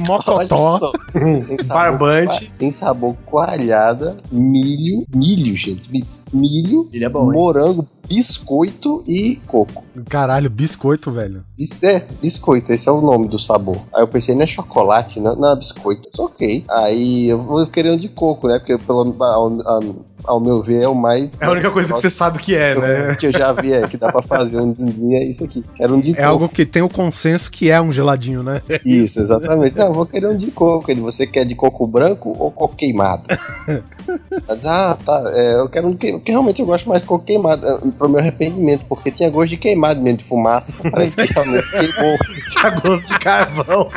Mocotó. 0.00 0.92
Tem 1.12 1.58
sabor 1.58 1.98
Barbante. 1.98 2.52
Tem 2.58 2.70
sabor 2.70 3.14
coalhada, 3.26 4.16
milho, 4.32 5.04
milho, 5.14 5.54
gente. 5.54 5.90
Mi- 6.32 6.50
Milho, 6.50 6.88
Ele 6.92 7.04
é 7.04 7.08
bom, 7.08 7.26
hein? 7.32 7.38
morango, 7.38 7.86
biscoito 8.08 9.02
e 9.06 9.36
coco. 9.46 9.84
Caralho, 10.08 10.48
biscoito, 10.50 11.10
velho. 11.10 11.42
Bis- 11.56 11.82
É, 11.82 12.06
biscoito, 12.20 12.72
esse 12.72 12.88
é 12.88 12.92
o 12.92 13.00
nome 13.00 13.28
do 13.28 13.38
sabor. 13.38 13.78
Aí 13.94 14.02
eu 14.02 14.08
pensei, 14.08 14.34
não 14.34 14.42
é 14.42 14.46
chocolate, 14.46 15.20
não, 15.20 15.34
não 15.36 15.52
é 15.52 15.56
biscoito. 15.56 16.02
Mas 16.10 16.18
ok. 16.18 16.64
Aí 16.70 17.28
eu 17.28 17.40
vou 17.40 17.66
querer 17.66 17.90
um 17.92 17.96
de 17.96 18.08
coco, 18.08 18.48
né? 18.48 18.58
Porque 18.58 18.76
pelo, 18.78 19.14
ao, 19.22 19.60
ao- 19.68 20.10
ao 20.24 20.38
meu 20.40 20.60
ver 20.60 20.82
é 20.82 20.88
o 20.88 20.94
mais. 20.94 21.40
É 21.40 21.46
a 21.46 21.50
única 21.50 21.70
coisa 21.70 21.94
que 21.94 22.00
você 22.00 22.10
sabe 22.10 22.38
que 22.40 22.54
é, 22.54 22.78
né? 22.78 23.16
que 23.16 23.26
eu 23.26 23.32
já 23.32 23.52
vi 23.52 23.72
é 23.72 23.86
que 23.88 23.96
dá 23.96 24.12
pra 24.12 24.20
fazer 24.22 24.60
um 24.60 24.70
din-din, 24.72 25.14
é 25.14 25.24
isso 25.24 25.42
aqui. 25.44 25.64
Quero 25.74 25.94
um 25.94 26.00
de 26.00 26.10
É 26.10 26.14
coco. 26.16 26.26
algo 26.28 26.48
que 26.48 26.66
tem 26.66 26.82
o 26.82 26.88
consenso 26.90 27.50
que 27.50 27.70
é 27.70 27.80
um 27.80 27.90
geladinho, 27.92 28.42
né? 28.42 28.60
Isso, 28.84 29.18
exatamente. 29.20 29.76
Não, 29.78 29.86
eu 29.86 29.94
vou 29.94 30.04
querer 30.06 30.28
um 30.28 30.36
de 30.36 30.50
coco. 30.50 30.90
Ele, 30.90 31.00
você 31.00 31.26
quer 31.26 31.44
de 31.46 31.54
coco 31.54 31.86
branco 31.86 32.34
ou 32.38 32.50
coco 32.50 32.76
queimado? 32.76 33.22
Ela 34.46 34.56
diz, 34.56 34.66
ah, 34.66 34.96
tá. 35.04 35.22
é, 35.34 35.54
eu 35.54 35.68
quero 35.68 35.88
um 35.88 35.94
queimado. 35.96 36.20
Porque 36.20 36.32
realmente 36.32 36.60
eu 36.60 36.66
gosto 36.66 36.88
mais 36.88 37.02
de 37.02 37.08
coco 37.08 37.24
queimado. 37.24 37.66
é, 37.66 37.78
Pro 37.98 38.08
meu 38.08 38.18
arrependimento, 38.20 38.84
porque 38.88 39.10
tinha 39.10 39.30
gosto 39.30 39.50
de 39.50 39.56
queimado 39.56 40.00
mesmo, 40.00 40.18
de 40.18 40.24
fumaça. 40.24 40.76
Parece 40.90 41.16
que 41.16 41.32
realmente 41.32 41.70
queimou. 41.70 42.16
Tinha 42.50 42.70
gosto 42.80 43.08
de 43.08 43.18
carvão. 43.20 43.88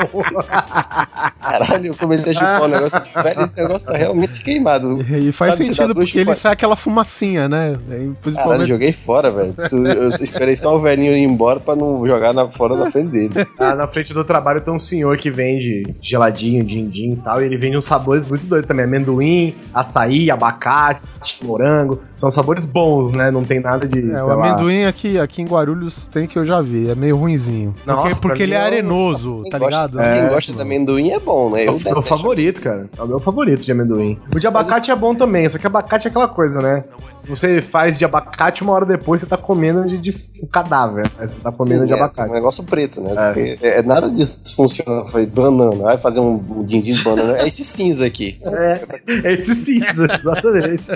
Caralho, 1.41 1.87
eu 1.87 1.95
comecei 1.95 2.31
a 2.31 2.35
chupar 2.35 2.61
o 2.63 2.67
negócio 2.67 2.97
aqui. 2.97 3.13
Velho, 3.23 3.41
esse 3.41 3.57
negócio 3.57 3.87
tá 3.87 3.97
realmente 3.97 4.43
queimado. 4.43 4.99
E 5.01 5.31
faz 5.31 5.53
Sabe, 5.53 5.65
sentido, 5.65 5.95
porque 5.95 6.19
ele 6.19 6.35
sai 6.35 6.53
aquela 6.53 6.75
fumacinha, 6.75 7.47
né? 7.47 7.73
E 7.73 7.75
Caralho, 7.89 8.17
Principalmente. 8.21 8.67
joguei 8.67 8.91
fora, 8.91 9.31
velho. 9.31 9.55
Eu 9.97 10.09
esperei 10.09 10.55
só 10.55 10.75
o 10.75 10.79
velhinho 10.79 11.15
ir 11.15 11.23
embora 11.23 11.59
pra 11.59 11.75
não 11.75 12.05
jogar 12.05 12.33
na, 12.33 12.47
fora 12.47 12.75
da 12.75 12.89
frente 12.91 13.09
dele. 13.09 13.33
Ah, 13.57 13.75
na 13.75 13.87
frente 13.87 14.13
do 14.13 14.23
trabalho 14.23 14.61
tem 14.61 14.73
um 14.73 14.79
senhor 14.79 15.17
que 15.17 15.29
vende 15.29 15.83
geladinho, 16.01 16.63
din-din 16.63 17.13
e 17.13 17.15
tal. 17.17 17.41
E 17.41 17.45
ele 17.45 17.57
vende 17.57 17.77
uns 17.77 17.85
sabores 17.85 18.27
muito 18.27 18.45
doidos 18.45 18.67
também. 18.67 18.85
Amendoim, 18.85 19.55
açaí, 19.73 20.02
abacate, 20.31 21.39
morango. 21.43 21.99
São 22.13 22.29
sabores 22.31 22.65
bons, 22.65 23.11
né? 23.11 23.31
Não 23.31 23.43
tem 23.43 23.59
nada 23.59 23.87
de. 23.87 23.99
É, 23.99 24.19
sei 24.19 24.21
o 24.21 24.27
lá. 24.27 24.33
amendoim 24.47 24.85
aqui, 24.85 25.19
aqui 25.19 25.41
em 25.41 25.45
Guarulhos 25.45 26.07
tem 26.07 26.27
que 26.27 26.37
eu 26.37 26.45
já 26.45 26.61
vi, 26.61 26.89
é 26.89 26.95
meio 26.95 27.17
ruinzinho. 27.17 27.73
Nossa, 27.85 28.01
porque 28.15 28.33
porque 28.33 28.43
ele 28.43 28.53
é 28.53 28.57
é 28.57 28.61
arenoso, 28.61 29.41
Quem 29.43 29.51
tá 29.51 29.59
gosta- 29.59 29.85
ligado? 29.87 30.01
É. 30.01 30.19
Quem 30.19 30.29
gosta 30.29 30.53
de 30.53 30.61
amendoim 30.61 31.11
é 31.11 31.19
bom, 31.19 31.49
né? 31.49 31.65
É 31.65 31.71
o, 31.71 31.79
Eu 31.85 31.99
é 31.99 32.01
favorito, 32.01 32.61
cara. 32.61 32.89
É 32.97 33.01
o 33.01 33.07
meu 33.07 33.19
favorito 33.19 33.63
de 33.65 33.71
amendoim. 33.71 34.17
O 34.35 34.39
de 34.39 34.47
abacate 34.47 34.89
é 34.91 34.95
bom 34.95 35.13
também, 35.13 35.47
só 35.49 35.57
que 35.57 35.67
abacate 35.67 36.07
é 36.07 36.09
aquela 36.09 36.27
coisa, 36.27 36.61
né? 36.61 36.83
Se 37.21 37.29
você 37.29 37.61
faz 37.61 37.97
de 37.97 38.03
abacate, 38.03 38.63
uma 38.63 38.73
hora 38.73 38.85
depois 38.85 39.21
você 39.21 39.27
tá 39.27 39.37
comendo 39.37 39.85
de, 39.85 39.97
de 39.97 40.11
um 40.41 40.47
cadáver. 40.47 41.05
Mas 41.17 41.31
você 41.31 41.39
tá 41.39 41.51
comendo 41.51 41.81
Sim, 41.81 41.87
de 41.87 41.93
é, 41.93 41.95
abacate. 41.95 42.29
um 42.29 42.33
negócio 42.33 42.63
preto, 42.63 43.01
né? 43.01 43.13
É. 43.15 43.27
Porque 43.33 43.59
é, 43.61 43.81
nada 43.83 44.09
disso 44.09 44.41
funciona. 44.55 45.05
Foi 45.05 45.25
banana, 45.25 45.75
vai 45.75 45.97
fazer 45.97 46.19
um, 46.19 46.33
um 46.49 46.63
din-din 46.63 46.93
de 46.93 47.03
banana. 47.03 47.37
É 47.37 47.47
esse 47.47 47.63
cinza 47.63 48.05
aqui. 48.05 48.39
É. 48.43 48.81
É 49.23 49.33
esse 49.33 49.53
cinza, 49.55 49.92
exatamente. 50.17 50.87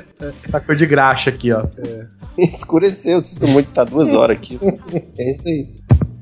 tá 0.51 0.59
cor 0.59 0.75
de 0.75 0.85
graxa 0.85 1.29
aqui, 1.29 1.51
ó. 1.51 1.63
Escureceu, 2.37 3.21
sinto 3.21 3.47
muito, 3.47 3.71
tá 3.71 3.83
duas 3.83 4.13
horas 4.13 4.37
aqui. 4.37 4.59
É 5.17 5.31
isso 5.31 5.47
aí. 5.47 5.67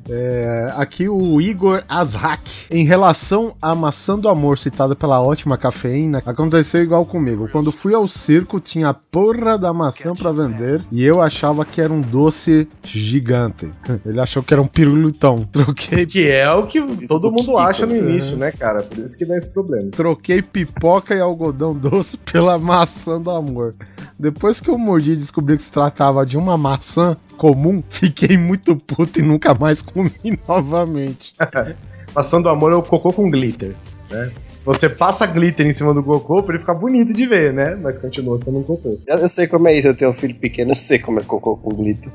É, 0.10 0.72
aqui 0.76 1.10
o 1.10 1.42
Igor 1.42 1.84
Azrak. 1.90 2.66
Em 2.70 2.86
relação 2.86 3.56
à 3.62 3.74
maçã 3.74 4.18
do 4.18 4.30
amor 4.30 4.58
citada 4.58 4.96
pela 4.96 5.22
ótima 5.22 5.58
cafeína, 5.58 6.22
aconteceu 6.26 6.84
igual 6.84 7.06
comigo. 7.06 7.50
Quando 7.52 7.72
fui 7.72 7.94
ao 7.94 8.08
circo, 8.08 8.60
tinha 8.60 8.90
a 8.90 8.94
porra 8.94 9.58
da 9.58 9.74
maçã 9.74 10.14
pra 10.16 10.32
vender 10.32 10.82
e 10.92 11.04
eu 11.04 11.22
achava 11.22 11.66
que 11.66 11.82
era 11.82 11.92
um 11.92 12.02
doce 12.02 12.68
gigante. 12.84 13.72
Ele 14.06 14.20
achou 14.20 14.44
que 14.44 14.54
era 14.54 14.62
um 14.62 14.68
pirulitão. 14.68 15.46
Troquei 15.52 16.06
Que 16.06 16.30
é 16.30 16.50
o 16.52 16.68
que 16.68 17.08
todo 17.08 17.32
mundo 17.32 17.58
acha 17.58 17.86
no 17.86 17.94
né? 17.94 18.00
início, 18.00 18.38
né, 18.38 18.52
cara? 18.52 18.84
Por 18.84 19.00
isso 19.00 19.18
que 19.18 19.26
dá 19.26 19.36
esse 19.36 19.52
problema. 19.52 19.90
Troquei 19.92 20.42
pipoca 20.42 21.16
e 21.16 21.20
algodão 21.20 21.74
doce 21.74 22.18
pela 22.32 22.58
maçã 22.60 23.20
do 23.20 23.32
amor. 23.32 23.76
Depois 24.18 24.62
que 24.62 24.70
eu 24.70 24.78
mordi 24.78 25.14
e 25.14 25.18
descobri 25.18 25.58
que 25.58 25.64
se 25.64 25.72
tratava 25.72 26.26
de 26.26 26.38
uma 26.38 26.58
maçã 26.58 27.18
comum, 27.36 27.84
fiquei 27.90 28.38
muito 28.38 28.76
puto 28.76 29.20
e 29.20 29.24
nunca 29.24 29.54
mais 29.54 29.82
comi 29.82 30.12
novamente. 30.48 31.34
Maçã 32.16 32.42
do 32.42 32.50
amor 32.50 32.72
é 32.72 32.76
o 32.76 32.82
cocô 32.82 33.12
com 33.12 33.30
glitter. 33.30 33.76
Né? 34.10 34.32
Se 34.46 34.64
você 34.64 34.88
passa 34.88 35.26
glitter 35.26 35.66
em 35.66 35.74
cima 35.74 35.94
do 35.94 36.02
cocô, 36.02 36.42
pra 36.42 36.54
ele 36.54 36.62
ficar 36.62 36.76
bonito 36.76 37.14
de 37.14 37.26
ver, 37.26 37.52
né? 37.52 37.76
Mas 37.76 37.98
continua 37.98 38.38
sendo 38.38 38.60
um 38.60 38.64
cocô. 38.64 38.98
Eu, 39.06 39.18
eu 39.18 39.28
sei 39.30 39.48
como 39.48 39.68
é 39.68 39.74
isso, 39.74 39.88
eu 39.88 39.98
tenho 39.98 40.12
um 40.12 40.14
filho 40.14 40.36
pequeno, 40.36 40.72
eu 40.72 40.76
sei 40.76 41.00
como 41.00 41.20
é 41.20 41.24
cocô 41.24 41.58
com 41.58 41.76
glitter. 41.76 42.12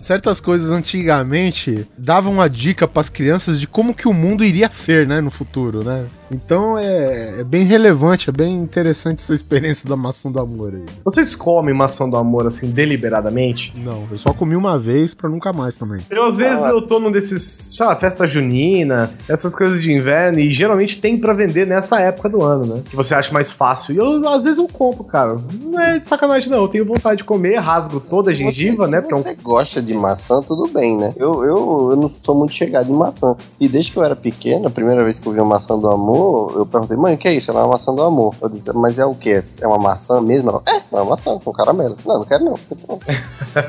Certas 0.00 0.40
coisas 0.40 0.70
antigamente 0.70 1.86
davam 1.96 2.32
uma 2.32 2.48
dica 2.48 2.86
pras 2.86 3.08
crianças 3.08 3.60
de 3.60 3.66
como 3.66 3.94
que 3.94 4.08
o 4.08 4.12
mundo 4.12 4.44
iria 4.44 4.70
ser, 4.70 5.06
né, 5.06 5.20
no 5.20 5.30
futuro, 5.30 5.82
né? 5.84 6.06
Então 6.30 6.78
é, 6.78 7.40
é 7.40 7.44
bem 7.44 7.64
relevante, 7.64 8.28
é 8.28 8.32
bem 8.32 8.54
interessante 8.56 9.20
essa 9.20 9.34
experiência 9.34 9.88
da 9.88 9.96
maçã 9.96 10.30
do 10.30 10.40
amor 10.40 10.74
aí. 10.74 10.84
Vocês 11.04 11.34
comem 11.34 11.74
maçã 11.74 12.08
do 12.08 12.16
amor 12.16 12.46
assim 12.46 12.70
deliberadamente? 12.70 13.72
Não, 13.76 14.04
eu 14.10 14.18
só 14.18 14.32
comi 14.32 14.56
uma 14.56 14.78
vez 14.78 15.14
pra 15.14 15.28
nunca 15.28 15.52
mais 15.52 15.76
também. 15.76 16.00
Eu, 16.10 16.24
às 16.24 16.36
vezes, 16.36 16.64
eu 16.66 16.82
tô 16.82 16.98
num 16.98 17.10
desses, 17.10 17.42
sei 17.42 17.86
lá, 17.86 17.94
festa 17.94 18.26
junina, 18.26 19.12
essas 19.28 19.54
coisas 19.54 19.82
de 19.82 19.92
inverno, 19.92 20.38
e 20.40 20.52
geralmente 20.52 21.00
tem 21.00 21.18
pra 21.18 21.32
vender 21.32 21.66
nessa 21.66 22.00
época 22.00 22.28
do 22.28 22.42
ano, 22.42 22.76
né? 22.76 22.82
Que 22.88 22.96
você 22.96 23.14
acha 23.14 23.32
mais 23.32 23.52
fácil. 23.52 23.94
E 23.94 23.98
eu, 23.98 24.28
às 24.28 24.44
vezes, 24.44 24.58
eu 24.58 24.68
compro, 24.68 25.04
cara. 25.04 25.36
Não 25.62 25.78
é 25.78 25.98
de 25.98 26.06
sacanagem, 26.06 26.50
não. 26.50 26.62
Eu 26.62 26.68
tenho 26.68 26.84
vontade 26.84 27.18
de 27.18 27.24
comer, 27.24 27.58
rasgo 27.58 28.00
toda 28.00 28.32
a 28.32 28.34
Se 28.34 28.42
você, 28.86 29.00
né? 29.00 29.02
Se 29.06 29.12
é 29.12 29.16
um 29.16 29.22
você 29.22 29.34
gosta 29.34 29.82
de 29.82 29.94
maçã, 29.94 30.42
tudo 30.42 30.68
bem, 30.68 30.96
né? 30.96 31.12
Eu, 31.16 31.44
eu, 31.44 31.88
eu 31.90 31.96
não 31.96 32.10
sou 32.22 32.34
muito 32.34 32.54
chegado 32.54 32.92
em 32.92 32.96
maçã. 32.96 33.36
E 33.58 33.68
desde 33.68 33.92
que 33.92 33.98
eu 33.98 34.02
era 34.02 34.16
pequeno, 34.16 34.68
a 34.68 34.70
primeira 34.70 35.02
vez 35.02 35.18
que 35.18 35.26
eu 35.26 35.32
vi 35.32 35.40
uma 35.40 35.54
maçã 35.54 35.78
do 35.78 35.88
amor, 35.88 36.04
amor, 36.04 36.52
eu 36.56 36.66
perguntei, 36.66 36.96
mãe, 36.96 37.14
o 37.14 37.18
que 37.18 37.28
é 37.28 37.34
isso? 37.34 37.50
Ela 37.50 37.60
é 37.60 37.62
uma 37.64 37.72
maçã 37.72 37.94
do 37.94 38.02
amor. 38.02 38.34
Eu 38.40 38.48
disse, 38.48 38.72
mas 38.72 38.98
é 38.98 39.06
o 39.06 39.14
que? 39.14 39.30
É 39.60 39.66
uma 39.66 39.78
maçã 39.78 40.20
mesmo? 40.20 40.50
Ela, 40.50 40.62
é, 40.68 40.76
é 40.76 40.82
uma 40.92 41.04
maçã 41.04 41.38
com 41.38 41.52
caramelo. 41.52 41.96
Não, 42.04 42.18
não 42.18 42.24
quero 42.24 42.44
não. 42.44 42.58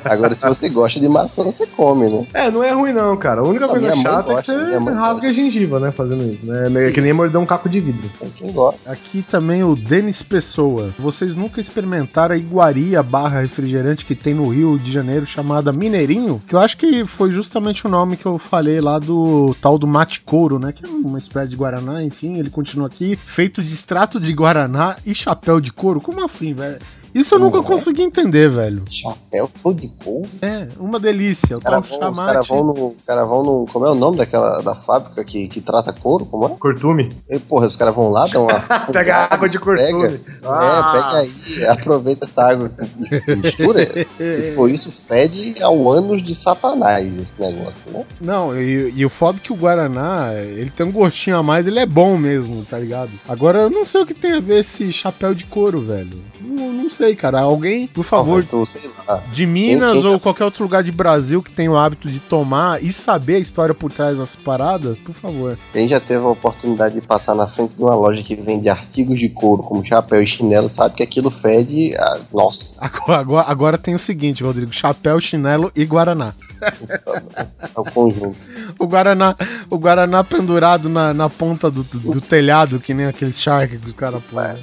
Agora, 0.03 0.33
se 0.33 0.47
você 0.47 0.69
gosta 0.69 0.99
de 0.99 1.07
maçã, 1.07 1.43
você 1.43 1.65
come, 1.67 2.09
né? 2.09 2.27
É, 2.33 2.51
não 2.51 2.63
é 2.63 2.71
ruim 2.71 2.93
não, 2.93 3.15
cara. 3.17 3.41
A 3.41 3.43
única 3.43 3.65
A 3.65 3.69
coisa 3.69 3.95
chata 3.95 4.33
gosta, 4.33 4.53
é 4.53 4.55
que 4.55 4.79
você 4.79 4.91
rasga 4.91 5.29
a 5.29 5.33
gengiva, 5.33 5.79
né, 5.79 5.91
fazendo 5.91 6.23
isso, 6.31 6.45
né? 6.45 6.87
É 6.87 6.91
que 6.91 7.01
nem 7.01 7.13
morder 7.13 7.39
um 7.39 7.45
caco 7.45 7.69
de 7.69 7.79
vidro. 7.79 8.09
Tem 8.19 8.29
quem 8.29 8.51
gosta. 8.51 8.91
Aqui 8.91 9.21
também 9.21 9.63
o 9.63 9.75
Denis 9.75 10.21
Pessoa. 10.21 10.89
Vocês 10.97 11.35
nunca 11.35 11.59
experimentaram 11.59 12.35
a 12.35 12.37
iguaria 12.37 13.01
barra 13.03 13.41
refrigerante 13.41 14.05
que 14.05 14.15
tem 14.15 14.33
no 14.33 14.49
Rio 14.49 14.77
de 14.77 14.91
Janeiro 14.91 15.25
chamada 15.25 15.71
Mineirinho? 15.71 16.41
Que 16.47 16.55
eu 16.55 16.59
acho 16.59 16.77
que 16.77 17.05
foi 17.05 17.31
justamente 17.31 17.85
o 17.85 17.89
nome 17.89 18.17
que 18.17 18.25
eu 18.25 18.37
falei 18.37 18.81
lá 18.81 18.99
do 18.99 19.55
tal 19.61 19.77
do 19.77 19.87
mate 19.87 20.21
couro, 20.21 20.59
né? 20.59 20.71
Que 20.71 20.85
é 20.85 20.87
uma 20.87 21.17
espécie 21.19 21.49
de 21.49 21.55
guaraná, 21.55 22.03
enfim, 22.03 22.37
ele 22.37 22.49
continua 22.49 22.87
aqui, 22.87 23.17
feito 23.25 23.61
de 23.61 23.73
extrato 23.73 24.19
de 24.19 24.33
guaraná 24.33 24.95
e 25.05 25.13
chapéu 25.13 25.59
de 25.59 25.71
couro. 25.71 26.01
Como 26.01 26.23
assim, 26.23 26.53
velho? 26.53 26.79
Isso 27.15 27.35
eu 27.35 27.39
nunca 27.39 27.63
consegui 27.63 28.03
entender, 28.03 28.49
velho. 28.49 28.83
Chapéu 28.89 29.49
de 29.73 29.87
couro? 30.03 30.29
É, 30.41 30.67
uma 30.77 30.99
delícia. 30.99 31.57
O 31.57 31.61
tal 31.61 31.81
vão, 31.81 32.11
os 32.11 32.17
cara 32.19 32.41
vão 32.41 32.63
no. 32.63 32.87
Os 32.89 33.03
caras 33.05 33.27
vão 33.27 33.43
no. 33.43 33.65
Como 33.71 33.85
é 33.85 33.91
o 33.91 33.95
nome 33.95 34.17
daquela 34.17 34.61
da 34.61 34.75
fábrica 34.75 35.23
que, 35.23 35.47
que 35.47 35.61
trata 35.61 35.91
couro? 35.91 36.25
Como 36.25 36.45
é? 36.45 36.49
Cortume. 36.49 37.11
E, 37.29 37.39
porra, 37.39 37.67
os 37.67 37.75
caras 37.75 37.95
vão 37.95 38.09
lá, 38.09 38.27
dão 38.27 38.43
uma. 38.43 38.59
Pega 38.91 39.15
fungada, 39.15 39.33
água 39.33 39.49
de 39.49 39.59
cortume. 39.59 40.05
É, 40.05 40.09
pega 40.09 41.17
aí, 41.17 41.65
aproveita 41.67 42.25
essa 42.25 42.43
água 42.43 42.71
mistura. 43.37 44.07
Se 44.39 44.53
for 44.53 44.69
isso, 44.69 44.91
fede 44.91 45.55
ao 45.61 45.91
anos 45.91 46.21
de 46.21 46.35
satanás 46.35 47.17
esse 47.17 47.39
negócio, 47.39 47.73
né? 47.91 48.05
Não, 48.19 48.55
e, 48.55 48.91
e 48.95 49.05
o 49.05 49.09
foda 49.09 49.37
é 49.37 49.41
que 49.41 49.53
o 49.53 49.55
Guaraná, 49.55 50.33
ele 50.33 50.69
tem 50.69 50.85
um 50.85 50.91
gostinho 50.91 51.37
a 51.37 51.43
mais, 51.43 51.67
ele 51.67 51.79
é 51.79 51.85
bom 51.85 52.17
mesmo, 52.17 52.63
tá 52.65 52.77
ligado? 52.77 53.11
Agora 53.27 53.59
eu 53.59 53.69
não 53.69 53.85
sei 53.85 54.01
o 54.01 54.05
que 54.05 54.13
tem 54.13 54.33
a 54.33 54.39
ver 54.39 54.59
esse 54.59 54.91
chapéu 54.91 55.33
de 55.33 55.45
couro, 55.45 55.81
velho. 55.81 56.21
Não, 56.41 56.71
não 56.71 56.89
sei, 56.89 57.04
cara. 57.13 57.41
Alguém, 57.41 57.87
por 57.87 58.05
favor, 58.05 58.45
sei 58.65 58.89
lá. 59.05 59.21
de 59.33 59.45
Minas 59.45 59.91
quem 59.91 60.01
tá- 60.01 60.09
ou 60.09 60.19
qualquer 60.19 60.45
outro 60.45 60.63
lugar 60.63 60.81
de 60.81 60.93
Brasil 60.93 61.43
que 61.43 61.51
tenha 61.51 61.69
o 61.69 61.75
hábito 61.77 62.09
de 62.09 62.21
tomar 62.21 62.81
e 62.81 62.93
saber 62.93 63.35
a 63.35 63.39
história 63.39 63.75
por 63.75 63.91
trás 63.91 64.17
das 64.17 64.33
paradas, 64.33 64.97
por 64.99 65.13
favor. 65.13 65.57
Quem 65.73 65.87
já 65.89 65.99
teve 65.99 66.23
a 66.23 66.29
oportunidade 66.29 66.95
de 66.95 67.01
passar 67.05 67.35
na 67.35 67.47
frente 67.47 67.75
de 67.75 67.83
uma 67.83 67.93
loja 67.95 68.23
que 68.23 68.33
vende 68.35 68.69
artigos 68.69 69.19
de 69.19 69.27
couro, 69.27 69.61
como 69.61 69.83
chapéu 69.85 70.23
e 70.23 70.27
chinelo, 70.27 70.69
sabe 70.69 70.95
que 70.95 71.03
aquilo 71.03 71.29
fede. 71.29 71.93
a- 71.97 72.19
Nossa, 72.33 72.75
Agora, 73.05 73.45
agora, 73.49 73.77
tem 73.77 73.93
o 73.93 73.99
seguinte, 73.99 74.41
Rodrigo: 74.43 74.71
chapéu, 74.71 75.19
chinelo 75.19 75.69
e 75.75 75.83
Guaraná. 75.83 76.33
é 76.95 77.79
o 77.79 77.83
conjunto. 77.83 78.37
O 78.79 78.87
Guaraná, 78.87 79.35
o 79.69 79.77
Guaraná 79.77 80.23
pendurado 80.23 80.87
na, 80.87 81.13
na 81.13 81.29
ponta 81.29 81.69
do, 81.69 81.83
do- 81.83 82.13
do 82.13 82.21
telhado, 82.21 82.79
que 82.79 82.93
nem 82.93 83.05
aqueles 83.07 83.39
shark 83.41 83.77
que 83.77 83.87
os 83.87 83.93
caras 83.93 84.21
põem. 84.31 84.55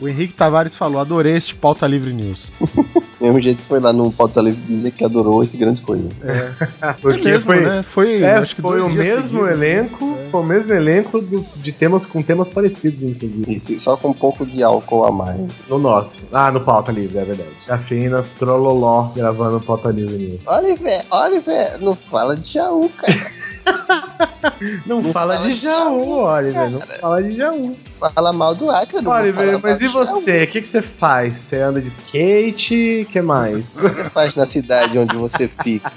O 0.00 0.08
Henrique 0.08 0.32
Tavares 0.34 0.74
falou: 0.76 0.98
adorei 1.00 1.36
este 1.36 1.54
pauta 1.54 1.86
livre 1.86 2.12
news. 2.12 2.50
Mesmo 3.20 3.38
jeito 3.38 3.58
que 3.58 3.68
foi 3.68 3.80
lá 3.80 3.92
no 3.92 4.10
Pauta 4.10 4.40
Livre 4.40 4.58
dizer 4.66 4.92
que 4.92 5.04
adorou 5.04 5.44
esse 5.44 5.54
grande 5.54 5.82
coisa. 5.82 6.08
Porque 7.02 7.28
é 7.28 7.32
mesmo, 7.32 7.44
foi, 7.52 7.60
né? 7.60 7.82
Foi, 7.82 8.22
é, 8.22 8.34
acho 8.36 8.56
que 8.56 8.62
foi 8.62 8.80
o 8.80 8.88
mesmo 8.88 9.26
seguidos. 9.26 9.50
elenco, 9.52 10.16
foi 10.30 10.40
o 10.40 10.42
mesmo 10.42 10.72
elenco 10.72 11.20
do- 11.20 11.44
de 11.56 11.70
temas 11.70 12.06
com 12.06 12.22
temas 12.22 12.48
parecidos, 12.48 13.02
inclusive. 13.02 13.54
Isso, 13.54 13.78
só 13.78 13.94
com 13.94 14.08
um 14.08 14.12
pouco 14.14 14.46
de 14.46 14.62
álcool 14.62 15.04
a 15.04 15.12
mais. 15.12 15.38
No 15.68 15.78
nosso. 15.78 16.22
Ah, 16.32 16.50
no 16.50 16.62
Pauta 16.62 16.90
Livre, 16.90 17.18
é 17.18 17.24
verdade. 17.26 17.50
Cafeína, 17.66 18.24
Trololó, 18.38 19.10
gravando 19.14 19.58
o 19.58 19.60
Pauta 19.60 19.90
Livre 19.90 20.16
News. 20.16 20.40
Oliver, 20.46 21.04
Oliver, 21.10 21.78
não 21.78 21.94
fala 21.94 22.34
de 22.34 22.50
Jaú, 22.54 22.88
cara. 22.96 23.12
Não, 24.86 25.00
Não 25.00 25.12
fala, 25.12 25.36
fala 25.36 25.48
de 25.48 25.54
Jaú, 25.54 26.18
Oliver. 26.22 26.70
Não 26.70 26.80
fala 26.80 27.22
de 27.22 27.36
Jaú. 27.36 27.76
Fala 27.90 28.32
mal 28.32 28.54
do 28.54 28.70
Acre, 28.70 29.00
não 29.00 29.10
Oliver, 29.10 29.58
mas 29.62 29.80
e 29.80 29.88
você? 29.88 30.42
O 30.42 30.46
que, 30.46 30.60
que 30.60 30.68
você 30.68 30.82
faz? 30.82 31.36
Você 31.36 31.56
anda 31.60 31.80
de 31.80 31.88
skate? 31.88 33.06
O 33.08 33.12
que 33.12 33.20
mais? 33.22 33.76
O 33.76 33.88
que 33.88 33.94
você 33.96 34.10
faz 34.10 34.34
na 34.34 34.44
cidade 34.46 34.98
onde 34.98 35.16
você 35.16 35.48
fica? 35.48 35.90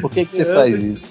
Por 0.00 0.10
que, 0.10 0.24
que 0.24 0.36
você 0.36 0.44
faz 0.44 0.74
isso? 0.82 1.08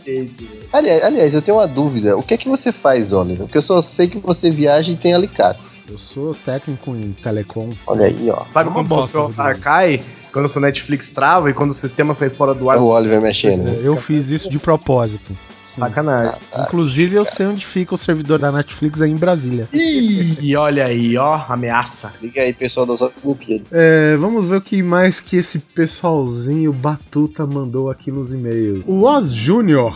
Aliás, 0.72 1.04
aliás, 1.04 1.34
eu 1.34 1.42
tenho 1.42 1.58
uma 1.58 1.68
dúvida. 1.68 2.18
O 2.18 2.24
que 2.24 2.34
é 2.34 2.38
que 2.38 2.50
você 2.50 2.72
faz, 2.72 3.12
Oliver? 3.12 3.46
Porque 3.46 3.58
eu 3.58 3.62
só 3.64 3.82
sei 3.82 4.08
que 4.08 4.20
você 4.20 4.52
viaja 4.52 4.92
e 4.92 4.96
tem 4.96 5.14
alicates. 5.14 5.84
Eu 5.90 5.98
sou 5.98 6.36
técnico 6.36 6.92
em 6.96 7.14
telecom. 7.14 7.70
Olha 7.88 8.06
aí, 8.06 8.30
ó. 8.30 8.44
Sabe 8.54 8.70
quando 8.70 8.86
o 8.86 8.90
seu 8.90 9.04
celular 9.04 9.58
cai? 9.60 10.04
Quando 10.34 10.46
o 10.46 10.50
seu 10.50 10.60
Netflix 10.62 11.12
trava 11.12 11.50
e 11.50 11.54
quando 11.54 11.70
o 11.72 11.74
sistema 11.76 12.14
sai 12.16 12.30
fora 12.30 12.54
do 12.54 12.70
É 12.70 12.74
ar? 12.76 12.82
o 12.82 12.88
Oliver 12.88 13.22
mexendo. 13.22 13.64
né? 13.66 13.80
Eu 13.84 13.96
fiz 13.96 14.32
isso 14.32 14.50
de 14.50 14.58
propósito. 14.60 15.32
Sim. 15.66 15.80
Sacanagem. 15.82 16.34
Inclusive, 16.60 17.16
eu 17.16 17.26
sei 17.26 17.48
onde 17.48 17.66
fica 17.66 17.96
o 17.96 17.98
servidor 17.98 18.38
da 18.38 18.52
Netflix 18.52 19.02
aí 19.02 19.10
em 19.10 19.16
Brasília. 19.16 19.68
Ih, 19.74 20.56
olha 20.56 20.86
aí, 20.86 21.18
ó, 21.18 21.34
ameaça. 21.50 22.14
Liga 22.22 22.42
aí, 22.42 22.54
pessoal 22.54 22.86
das 22.86 23.00
Olimpíadas. 23.02 23.68
É, 23.72 24.16
vamos 24.18 24.46
ver 24.46 24.58
o 24.58 24.62
que 24.62 24.84
mais 24.84 25.20
que 25.20 25.38
esse 25.38 25.58
pessoalzinho 25.58 26.72
Batuta 26.74 27.48
mandou 27.48 27.90
aqui 27.90 28.12
nos 28.12 28.32
e-mails. 28.34 28.84
O 28.86 29.02
Oz 29.04 29.30
Júnior. 29.32 29.94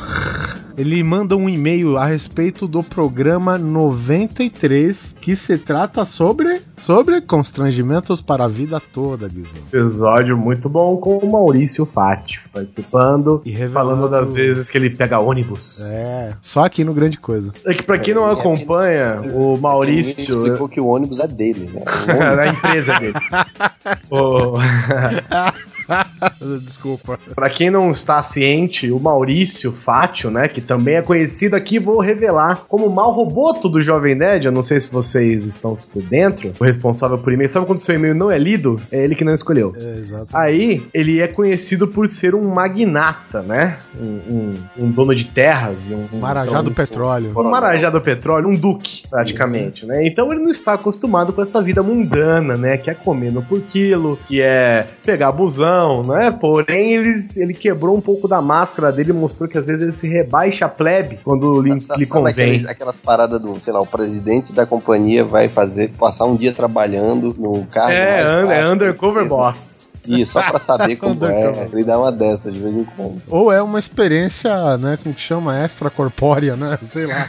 Ele 0.77 1.01
manda 1.01 1.35
um 1.35 1.49
e-mail 1.49 1.97
a 1.97 2.05
respeito 2.05 2.67
do 2.67 2.83
programa 2.83 3.57
93, 3.57 5.15
que 5.19 5.35
se 5.35 5.57
trata 5.57 6.05
sobre 6.05 6.61
sobre 6.77 7.19
constrangimentos 7.21 8.21
para 8.21 8.45
a 8.45 8.47
vida 8.47 8.79
toda, 8.93 9.27
Guizão. 9.27 9.59
Episódio 9.73 10.37
muito 10.37 10.69
bom 10.69 10.95
com 10.97 11.17
o 11.17 11.31
Maurício 11.31 11.83
Fátio 11.83 12.43
participando 12.53 13.41
E 13.43 13.49
revelando- 13.49 13.73
falando 13.73 14.09
das 14.11 14.35
vezes 14.35 14.69
que 14.69 14.77
ele 14.77 14.91
pega 14.91 15.19
ônibus. 15.19 15.91
É, 15.95 16.33
só 16.39 16.63
aqui 16.65 16.83
no 16.83 16.93
Grande 16.93 17.17
Coisa. 17.17 17.51
É 17.65 17.73
que 17.73 17.81
pra 17.81 17.97
quem 17.97 18.13
não 18.13 18.29
É, 18.29 18.33
acompanha, 18.33 19.19
o 19.21 19.23
Ninguém 19.53 19.59
Maurício 19.61 20.19
explicou 20.19 20.69
que 20.69 20.79
o 20.79 20.85
ônibus 20.85 21.19
é 21.19 21.27
dele, 21.27 21.71
né? 21.73 21.81
O 22.07 22.11
ônibus- 22.11 22.37
da 22.37 22.47
empresa 22.47 22.99
dele. 22.99 23.13
O- 24.11 24.57
Desculpa. 26.61 27.19
Pra 27.33 27.49
quem 27.49 27.69
não 27.69 27.91
está 27.91 28.21
ciente, 28.21 28.91
o 28.91 28.99
Maurício 28.99 29.71
Fátio, 29.71 30.29
né, 30.29 30.47
que 30.47 30.61
também 30.61 30.95
é 30.95 31.01
conhecido 31.01 31.55
aqui, 31.55 31.79
vou 31.79 31.99
revelar 31.99 32.63
como 32.67 32.89
mal 32.89 33.11
roboto 33.11 33.69
do 33.69 33.81
Jovem 33.81 34.15
Nerd. 34.15 34.45
Eu 34.45 34.51
não 34.51 34.61
sei 34.61 34.79
se 34.79 34.91
vocês 34.91 35.45
estão 35.45 35.75
por 35.93 36.01
dentro. 36.03 36.51
O 36.59 36.63
responsável 36.63 37.17
por 37.17 37.31
e-mail. 37.33 37.49
Sabe 37.49 37.65
quando 37.65 37.79
o 37.79 37.81
seu 37.81 37.95
e-mail 37.95 38.15
não 38.15 38.29
é 38.31 38.37
lido? 38.37 38.79
É 38.91 39.03
ele 39.03 39.15
que 39.15 39.23
não 39.23 39.33
escolheu. 39.33 39.73
É, 39.77 39.99
exato. 39.99 40.27
Aí, 40.35 40.83
ele 40.93 41.21
é 41.21 41.27
conhecido 41.27 41.87
por 41.87 42.07
ser 42.07 42.35
um 42.35 42.43
magnata, 42.53 43.41
né? 43.41 43.77
Um, 43.99 44.05
um- 44.05 44.53
um 44.85 44.91
dono 44.91 45.13
de 45.15 45.25
terras 45.25 45.89
e 45.89 45.93
um. 45.93 46.05
um 46.13 46.19
Marajá 46.19 46.61
do 46.61 46.71
petróleo. 46.71 47.31
Um 47.35 47.43
marajá 47.43 47.89
do 47.89 48.01
petróleo, 48.01 48.47
um 48.49 48.55
duque, 48.55 49.03
praticamente, 49.09 49.85
né? 49.85 50.05
Então 50.05 50.31
ele 50.31 50.41
não 50.41 50.49
está 50.51 50.73
acostumado 50.73 51.33
com 51.33 51.41
essa 51.41 51.61
vida 51.61 51.81
mundana, 51.83 52.55
né? 52.57 52.77
Que 52.77 52.89
é 52.89 52.93
comendo 52.93 53.41
por 53.41 53.61
quilo, 53.61 54.17
que 54.27 54.41
é 54.41 54.87
pegar 55.03 55.31
busão, 55.31 55.76
né? 56.03 56.31
Porém, 56.31 56.93
ele, 56.93 57.13
ele 57.35 57.53
quebrou 57.53 57.95
um 57.95 58.01
pouco 58.01 58.27
da 58.27 58.41
máscara 58.41 58.91
dele 58.91 59.11
e 59.11 59.13
mostrou 59.13 59.47
que 59.49 59.57
às 59.57 59.67
vezes 59.67 59.81
ele 59.81 59.91
se 59.91 60.07
rebaixa 60.07 60.65
a 60.65 60.69
plebe 60.69 61.19
quando 61.23 61.61
lhe, 61.61 61.69
Sabe, 61.69 61.85
sabe- 61.85 61.99
lhe 62.01 62.05
sabe 62.07 62.19
convém. 62.29 62.49
aquelas, 62.55 62.71
aquelas 62.71 62.99
paradas 62.99 63.39
do, 63.41 63.59
sei 63.59 63.73
lá, 63.73 63.81
o 63.81 63.85
presidente 63.85 64.53
da 64.53 64.65
companhia 64.65 65.23
vai 65.23 65.47
fazer, 65.49 65.89
passar 65.97 66.25
um 66.25 66.35
dia 66.35 66.51
trabalhando 66.53 67.35
no 67.37 67.65
carro. 67.65 67.91
É, 67.91 68.59
é 68.61 68.67
undercover 68.67 69.27
boss. 69.27 69.93
Isso, 70.07 70.33
só 70.33 70.41
pra 70.43 70.59
saber 70.59 70.95
como 70.97 71.25
é. 71.25 71.69
Ele 71.71 71.83
dá 71.83 71.97
uma 71.97 72.11
dessa 72.11 72.51
de 72.51 72.59
vez 72.59 72.75
em 72.75 72.83
quando. 72.83 73.21
Ou 73.27 73.51
é 73.51 73.61
uma 73.61 73.79
experiência, 73.79 74.77
né, 74.77 74.97
como 75.01 75.13
que 75.13 75.21
chama? 75.21 75.63
Extracorpórea, 75.63 76.55
né? 76.55 76.77
Sei 76.83 77.05
lá. 77.05 77.27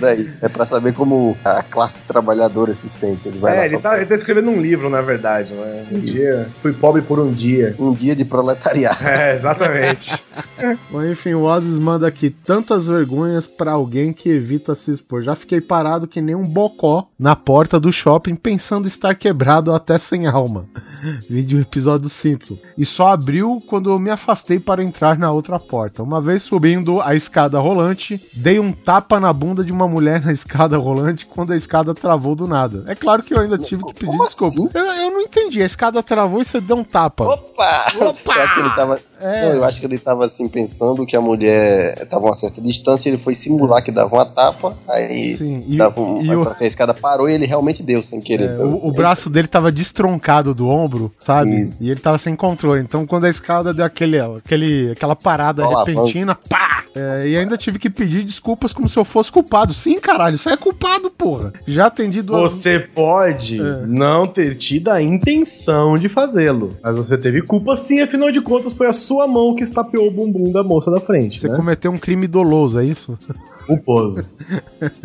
Daí, 0.00 0.30
é 0.42 0.48
pra 0.48 0.64
saber 0.64 0.92
como 0.92 1.36
a 1.44 1.62
classe 1.62 2.02
trabalhadora 2.02 2.74
se 2.74 2.88
sente. 2.88 3.28
Ele 3.28 3.38
vai 3.38 3.56
lá 3.56 3.62
É, 3.62 3.66
ele 3.66 3.78
tá, 3.78 3.96
ele 3.96 4.06
tá 4.06 4.14
escrevendo 4.14 4.50
um 4.50 4.60
livro, 4.60 4.90
na 4.90 5.00
verdade, 5.00 5.52
né? 5.54 5.86
Um 5.90 5.98
Isso. 5.98 6.12
dia. 6.12 6.48
Fui 6.62 6.72
pobre 6.72 7.02
por 7.02 7.18
um 7.18 7.32
dia. 7.32 7.74
um 7.78 7.92
dia 7.92 8.14
de 8.14 8.24
proletariado. 8.24 9.06
É, 9.06 9.34
exatamente. 9.34 10.18
Bom, 10.90 11.04
enfim, 11.04 11.34
o 11.34 11.44
Ozzy 11.44 11.80
manda 11.80 12.06
aqui 12.06 12.30
tantas 12.30 12.86
vergonhas 12.86 13.46
pra 13.46 13.72
alguém 13.72 14.12
que 14.12 14.28
evita 14.28 14.74
se 14.74 14.90
expor. 14.90 15.22
Já 15.22 15.34
fiquei 15.34 15.60
parado 15.60 16.06
que 16.06 16.20
nem 16.20 16.34
um 16.34 16.44
bocó 16.44 17.08
na 17.18 17.34
porta 17.36 17.78
do 17.78 17.92
shopping 17.92 18.34
pensando 18.34 18.86
estar 18.86 19.14
quebrado 19.14 19.72
até 19.72 19.98
sem 19.98 20.26
alma. 20.26 20.66
Vídeo 21.38 21.60
episódio 21.60 22.08
Simpsons. 22.08 22.62
E 22.76 22.84
só 22.84 23.10
abriu 23.10 23.62
quando 23.64 23.90
eu 23.90 23.98
me 24.00 24.10
afastei 24.10 24.58
para 24.58 24.82
entrar 24.82 25.16
na 25.16 25.30
outra 25.30 25.56
porta. 25.60 26.02
Uma 26.02 26.20
vez 26.20 26.42
subindo 26.42 27.00
a 27.00 27.14
escada 27.14 27.60
rolante, 27.60 28.20
dei 28.34 28.58
um 28.58 28.72
tapa 28.72 29.20
na 29.20 29.32
bunda 29.32 29.62
de 29.62 29.72
uma 29.72 29.86
mulher 29.86 30.20
na 30.24 30.32
escada 30.34 30.76
rolante 30.76 31.26
quando 31.26 31.52
a 31.52 31.56
escada 31.56 31.94
travou 31.94 32.34
do 32.34 32.48
nada. 32.48 32.82
É 32.88 32.94
claro 32.96 33.22
que 33.22 33.32
eu 33.32 33.38
ainda 33.38 33.56
tive 33.56 33.84
que 33.84 33.94
pedir 33.94 34.06
Como 34.10 34.26
desculpa. 34.26 34.52
assim? 34.52 34.68
Eu, 34.74 34.84
eu 35.04 35.10
não 35.12 35.20
entendi. 35.20 35.62
A 35.62 35.66
escada 35.66 36.02
travou 36.02 36.42
e 36.42 36.44
você 36.44 36.60
deu 36.60 36.76
um 36.76 36.82
tapa. 36.82 37.22
Opa! 37.22 37.92
Eu 37.94 38.16
acho 38.42 38.54
que 38.54 38.60
ele 38.60 38.70
tava. 38.70 39.00
É. 39.20 39.42
Não, 39.42 39.54
eu 39.56 39.64
acho 39.64 39.80
que 39.80 39.86
ele 39.86 39.98
tava 39.98 40.24
assim 40.24 40.48
pensando 40.48 41.04
que 41.06 41.16
a 41.16 41.20
mulher 41.20 42.06
tava 42.06 42.24
a 42.26 42.28
uma 42.28 42.34
certa 42.34 42.60
distância, 42.60 43.08
ele 43.08 43.18
foi 43.18 43.34
simular 43.34 43.82
que 43.82 43.90
dava 43.90 44.14
uma 44.14 44.24
tapa, 44.24 44.76
aí 44.88 45.36
Sim, 45.36 45.64
e- 45.66 45.76
dava 45.76 46.00
um, 46.00 46.22
e 46.22 46.34
o- 46.34 46.48
a 46.48 46.64
escada 46.66 46.94
parou 46.94 47.28
e 47.28 47.32
ele 47.34 47.46
realmente 47.46 47.82
deu 47.82 48.02
sem 48.02 48.20
querer. 48.20 48.50
É, 48.50 48.54
Então, 48.54 48.70
o, 48.70 48.72
assim, 48.74 48.88
o 48.88 48.92
braço 48.92 49.28
dele 49.30 49.48
tava 49.48 49.72
destroncado 49.72 50.54
do 50.54 50.68
ombro, 50.68 51.12
sabe? 51.20 51.60
Isso. 51.62 51.82
E 51.84 51.90
ele 51.90 52.00
tava 52.00 52.18
sem 52.18 52.34
controle. 52.36 52.80
Então, 52.82 53.06
quando 53.06 53.24
a 53.24 53.28
escada 53.30 53.74
deu 53.74 53.84
aquele, 53.84 54.18
aquele, 54.20 54.92
aquela 54.92 55.16
parada 55.16 55.62
Só 55.62 55.84
repentina, 55.84 56.34
pá! 56.34 56.77
É, 56.94 57.28
e 57.28 57.36
ainda 57.36 57.56
tive 57.56 57.78
que 57.78 57.88
pedir 57.90 58.24
desculpas 58.24 58.72
como 58.72 58.88
se 58.88 58.98
eu 58.98 59.04
fosse 59.04 59.30
culpado. 59.30 59.72
Sim, 59.74 60.00
caralho, 60.00 60.36
você 60.38 60.50
é 60.50 60.56
culpado, 60.56 61.10
porra. 61.10 61.52
Já 61.66 61.86
atendi 61.86 62.22
duas 62.22 62.52
Você 62.52 62.78
pode 62.80 63.60
É. 63.60 63.86
não 63.86 64.26
ter 64.26 64.56
tido 64.56 64.88
a 64.88 65.00
intenção 65.00 65.96
de 65.98 66.08
fazê-lo, 66.08 66.76
mas 66.82 66.96
você 66.96 67.16
teve 67.16 67.42
culpa 67.42 67.76
sim, 67.76 68.00
afinal 68.00 68.30
de 68.32 68.40
contas 68.40 68.74
foi 68.74 68.86
a 68.86 68.92
sua 68.92 69.26
mão 69.26 69.54
que 69.54 69.62
estapeou 69.62 70.08
o 70.08 70.10
bumbum 70.10 70.50
da 70.50 70.62
moça 70.62 70.90
da 70.90 71.00
frente, 71.00 71.40
Você 71.40 71.48
né? 71.48 71.56
cometeu 71.56 71.90
um 71.92 71.98
crime 71.98 72.26
doloso, 72.26 72.78
é 72.80 72.84
isso? 72.84 73.18
Culposo. 73.68 74.24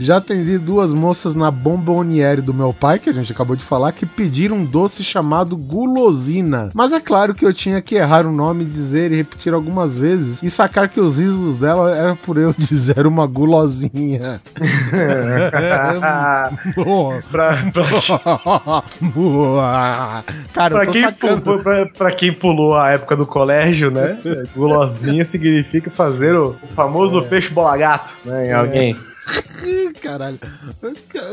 Já 0.00 0.16
atendi 0.16 0.56
duas 0.58 0.92
moças 0.94 1.34
na 1.34 1.50
bomboniere 1.50 2.40
do 2.40 2.54
meu 2.54 2.72
pai, 2.72 2.98
que 2.98 3.10
a 3.10 3.12
gente 3.12 3.30
acabou 3.30 3.54
de 3.54 3.62
falar, 3.62 3.92
que 3.92 4.06
pediram 4.06 4.56
um 4.56 4.64
doce 4.64 5.04
chamado 5.04 5.54
gulosina. 5.56 6.70
Mas 6.74 6.92
é 6.92 7.00
claro 7.00 7.34
que 7.34 7.44
eu 7.44 7.52
tinha 7.52 7.82
que 7.82 7.94
errar 7.96 8.26
o 8.26 8.32
nome, 8.32 8.64
dizer 8.64 9.12
e 9.12 9.16
repetir 9.16 9.52
algumas 9.52 9.96
vezes 9.96 10.42
e 10.42 10.48
sacar 10.48 10.88
que 10.88 11.00
os 11.00 11.18
risos 11.18 11.56
dela 11.58 11.94
era 11.96 12.16
por 12.16 12.38
eu 12.38 12.54
dizer 12.56 13.06
uma 13.06 13.26
gulosinha. 13.26 14.40
Pra, 17.30 17.70
pra, 17.72 18.82
Cara, 20.52 20.74
pra 20.76 20.86
quem 20.86 21.02
sacando. 21.02 21.42
pu- 21.42 21.58
pra- 21.62 21.86
pra 21.86 22.10
quem 22.12 22.32
pulou 22.32 22.76
a 22.76 22.90
época 22.90 23.16
do 23.16 23.26
colégio, 23.26 23.90
né? 23.90 24.18
Gulosinha 24.56 25.24
significa 25.24 25.90
fazer 25.90 26.34
o, 26.34 26.56
o 26.62 26.66
famoso 26.74 27.22
peixe 27.22 27.52
bola 27.62 27.76
gato, 27.76 28.14
né? 28.24 28.48
Em 28.48 28.52
alguém. 28.52 28.96
Ih, 29.66 29.92
Caralho. 30.00 30.38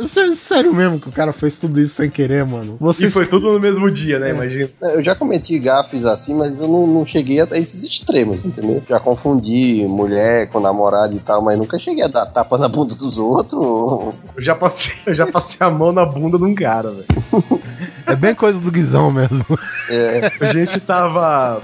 Sério, 0.08 0.36
sério 0.36 0.74
mesmo 0.74 1.00
que 1.00 1.08
o 1.08 1.12
cara 1.12 1.32
fez 1.32 1.56
tudo 1.56 1.80
isso 1.80 1.96
sem 1.96 2.10
querer, 2.10 2.44
mano. 2.46 2.76
Você 2.80 3.06
E 3.06 3.10
foi 3.12 3.26
tudo 3.26 3.54
no 3.54 3.60
mesmo 3.60 3.90
dia, 3.90 4.18
É. 4.18 4.20
né? 4.20 4.30
Imagina. 4.32 4.70
Eu 4.82 5.02
já 5.04 5.16
cometi 5.16 5.58
gafes 5.60 6.04
assim, 6.04 6.34
mas 6.36 6.60
eu 6.60 6.68
não, 6.68 6.86
não 6.88 7.06
cheguei 7.06 7.40
a 7.40 7.48
esses 7.54 7.84
extremos, 7.84 8.44
entendeu? 8.44 8.84
Já 8.90 9.00
confundi 9.00 9.86
mulher 9.88 10.50
com 10.50 10.60
namorado 10.60 11.16
e 11.16 11.20
tal, 11.20 11.42
mas 11.42 11.58
nunca 11.58 11.80
cheguei 11.80 12.04
a 12.04 12.08
dar 12.08 12.26
tapa 12.26 12.58
na 12.58 12.68
bunda 12.68 12.96
dos 12.96 13.18
outros. 13.18 13.62
Eu 13.62 14.14
já 14.44 14.56
passei, 14.56 14.94
eu 15.06 15.14
já 15.16 15.28
passei 15.28 15.58
a 15.66 15.70
mão 15.70 15.94
na 15.94 16.06
bunda 16.06 16.38
de 16.38 16.44
um 16.44 16.56
cara, 16.56 16.90
velho. 16.92 17.06
É 18.08 18.16
bem 18.16 18.34
coisa 18.36 18.60
do 18.60 18.72
Guizão 18.72 19.12
mesmo. 19.12 19.46
É, 19.90 20.32
A 20.42 20.46
gente 20.54 20.80
tava. 20.80 21.62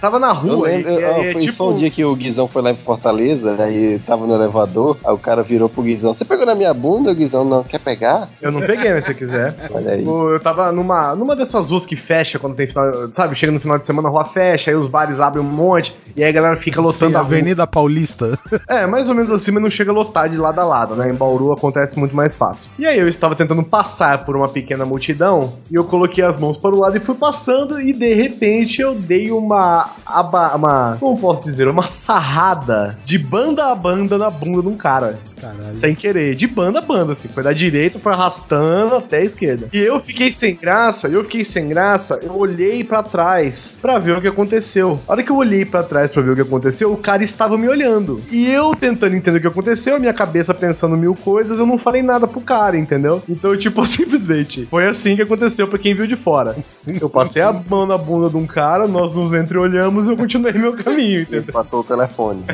Tava 0.00 0.18
na 0.18 0.28
eu 0.28 0.34
rua 0.34 0.68
lembro, 0.68 0.90
e, 0.90 0.94
eu- 0.94 1.00
e- 1.00 1.14
foi, 1.14 1.24
tipo. 1.26 1.38
isso 1.44 1.56
foi 1.56 1.66
um 1.68 1.74
dia 1.74 1.88
que 1.90 2.04
o 2.04 2.14
Guizão 2.14 2.46
foi 2.46 2.60
lá 2.60 2.70
em 2.70 2.74
Fortaleza, 2.74 3.56
aí 3.58 3.98
tava 4.00 4.26
no 4.26 4.34
elevador, 4.34 4.98
aí 5.02 5.12
o 5.14 5.16
cara 5.18 5.42
virou 5.42 5.66
pro 5.66 5.82
Guizão, 5.82 6.12
você 6.12 6.26
pegou 6.26 6.44
na 6.44 6.54
minha 6.54 6.74
bunda, 6.74 7.10
o 7.10 7.14
Guizão 7.14 7.42
não 7.42 7.62
quer 7.64 7.78
pegar? 7.80 8.28
Eu 8.42 8.52
não 8.52 8.60
peguei, 8.60 8.92
mas 8.92 9.04
se 9.06 9.12
você 9.12 9.18
quiser. 9.18 9.54
Olha 9.70 9.92
aí. 9.92 10.04
O- 10.06 10.28
Eu 10.30 10.40
tava 10.40 10.70
numa, 10.72 11.14
numa 11.14 11.34
dessas 11.34 11.70
ruas 11.70 11.86
que 11.86 11.96
fecha 11.96 12.38
quando 12.38 12.54
tem 12.54 12.66
final. 12.66 12.84
Sabe, 13.12 13.34
chega 13.34 13.50
no 13.50 13.58
final 13.60 13.78
de 13.78 13.84
semana, 13.84 14.08
a 14.08 14.10
rua 14.10 14.24
fecha, 14.26 14.70
aí 14.70 14.76
os 14.76 14.86
bares 14.86 15.20
abrem 15.20 15.42
um 15.42 15.48
monte, 15.48 15.96
e 16.14 16.22
aí 16.22 16.28
a 16.28 16.32
galera 16.32 16.56
fica 16.56 16.80
lotando 16.82 17.12
Sim, 17.12 17.16
a 17.16 17.20
rua. 17.20 17.26
Avenida 17.26 17.66
Paulista. 17.66 18.38
É, 18.68 18.86
mais 18.86 19.08
ou 19.08 19.14
menos 19.14 19.32
assim, 19.32 19.52
mas 19.52 19.62
não 19.62 19.70
chega 19.70 19.90
a 19.90 19.94
lotar 19.94 20.28
de 20.28 20.36
lado 20.36 20.58
a 20.60 20.64
lado, 20.64 20.94
né? 20.96 21.08
Em 21.08 21.14
Bauru 21.14 21.50
acontece 21.52 21.98
muito 21.98 22.14
mais 22.14 22.34
fácil. 22.34 22.68
E 22.78 22.84
aí 22.84 22.98
eu 22.98 23.08
estava 23.08 23.34
tentando 23.34 23.62
passar 23.62 24.24
por 24.26 24.36
uma 24.36 24.48
pequena 24.48 24.84
multidão 24.84 25.54
e 25.70 25.74
eu 25.76 25.83
coloquei 25.84 26.24
as 26.24 26.36
mãos 26.36 26.56
para 26.56 26.74
o 26.74 26.78
lado 26.80 26.96
e 26.96 27.00
fui 27.00 27.14
passando 27.14 27.80
e 27.80 27.92
de 27.92 28.12
repente 28.14 28.80
eu 28.80 28.94
dei 28.94 29.30
uma, 29.30 29.90
aba, 30.04 30.54
uma 30.56 30.96
como 30.98 31.18
posso 31.18 31.44
dizer, 31.44 31.68
uma 31.68 31.86
sarrada 31.86 32.98
de 33.04 33.18
banda 33.18 33.66
a 33.70 33.74
banda 33.74 34.18
na 34.18 34.30
bunda 34.30 34.62
de 34.62 34.68
um 34.68 34.76
cara. 34.76 35.18
Caralho. 35.40 35.74
Sem 35.74 35.94
querer, 35.94 36.34
de 36.34 36.46
banda 36.46 36.78
a 36.78 36.82
banda, 36.82 37.12
assim. 37.12 37.28
Foi 37.28 37.42
da 37.42 37.52
direita, 37.52 37.98
foi 37.98 38.12
arrastando 38.12 38.94
até 38.94 39.18
a 39.18 39.24
esquerda. 39.24 39.68
E 39.72 39.78
eu 39.78 40.00
fiquei 40.00 40.30
sem 40.32 40.54
graça, 40.54 41.08
eu 41.08 41.22
fiquei 41.24 41.44
sem 41.44 41.68
graça, 41.68 42.18
eu 42.22 42.34
olhei 42.36 42.82
pra 42.82 43.02
trás 43.02 43.78
pra 43.80 43.98
ver 43.98 44.16
o 44.16 44.20
que 44.20 44.28
aconteceu. 44.28 44.98
A 45.06 45.12
hora 45.12 45.22
que 45.22 45.30
eu 45.30 45.36
olhei 45.36 45.64
pra 45.64 45.82
trás 45.82 46.10
pra 46.10 46.22
ver 46.22 46.30
o 46.30 46.34
que 46.34 46.40
aconteceu, 46.40 46.92
o 46.92 46.96
cara 46.96 47.22
estava 47.22 47.58
me 47.58 47.68
olhando. 47.68 48.20
E 48.30 48.50
eu 48.50 48.74
tentando 48.74 49.14
entender 49.14 49.38
o 49.38 49.40
que 49.40 49.46
aconteceu, 49.46 50.00
minha 50.00 50.14
cabeça 50.14 50.54
pensando 50.54 50.96
mil 50.96 51.14
coisas, 51.14 51.58
eu 51.58 51.66
não 51.66 51.76
falei 51.76 52.02
nada 52.02 52.26
pro 52.26 52.40
cara, 52.40 52.78
entendeu? 52.78 53.22
Então, 53.28 53.56
tipo, 53.56 53.84
simplesmente, 53.86 54.66
foi 54.70 54.86
assim 54.86 55.16
que 55.16 55.22
aconteceu 55.22 55.68
pra 55.74 55.78
quem 55.78 55.94
viu 55.94 56.06
de 56.06 56.14
fora. 56.14 56.56
Eu 56.86 57.10
passei 57.10 57.42
a 57.42 57.52
mão 57.52 57.84
na 57.84 57.98
bunda 57.98 58.30
de 58.30 58.36
um 58.36 58.46
cara, 58.46 58.86
nós 58.86 59.12
nos 59.12 59.32
entreolhamos 59.32 60.06
e 60.06 60.10
eu 60.10 60.16
continuei 60.16 60.52
meu 60.52 60.74
caminho, 60.74 61.22
entendeu? 61.22 61.42
Ele 61.42 61.52
passou 61.52 61.80
o 61.80 61.84
telefone. 61.84 62.44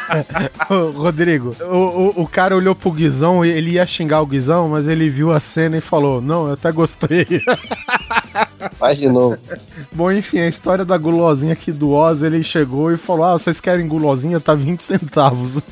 Ô, 0.70 0.90
Rodrigo, 0.90 1.54
o, 1.60 1.76
o, 1.76 2.22
o 2.22 2.26
cara 2.26 2.56
olhou 2.56 2.74
pro 2.74 2.90
Guizão, 2.90 3.44
ele 3.44 3.72
ia 3.72 3.86
xingar 3.86 4.22
o 4.22 4.26
Guizão, 4.26 4.68
mas 4.68 4.88
ele 4.88 5.10
viu 5.10 5.30
a 5.30 5.40
cena 5.40 5.76
e 5.76 5.80
falou: 5.80 6.22
Não, 6.22 6.46
eu 6.46 6.54
até 6.54 6.72
gostei. 6.72 7.26
Faz 8.78 8.98
de 8.98 9.08
novo. 9.08 9.36
Bom, 9.92 10.10
enfim, 10.10 10.40
a 10.40 10.48
história 10.48 10.84
da 10.84 10.96
gulosinha 10.96 11.52
aqui 11.52 11.70
do 11.70 11.90
Oz, 11.90 12.22
ele 12.22 12.42
chegou 12.42 12.92
e 12.92 12.96
falou: 12.96 13.24
Ah, 13.24 13.32
vocês 13.32 13.60
querem 13.60 13.86
gulosinha? 13.86 14.40
Tá 14.40 14.54
20 14.54 14.80
centavos. 14.80 15.62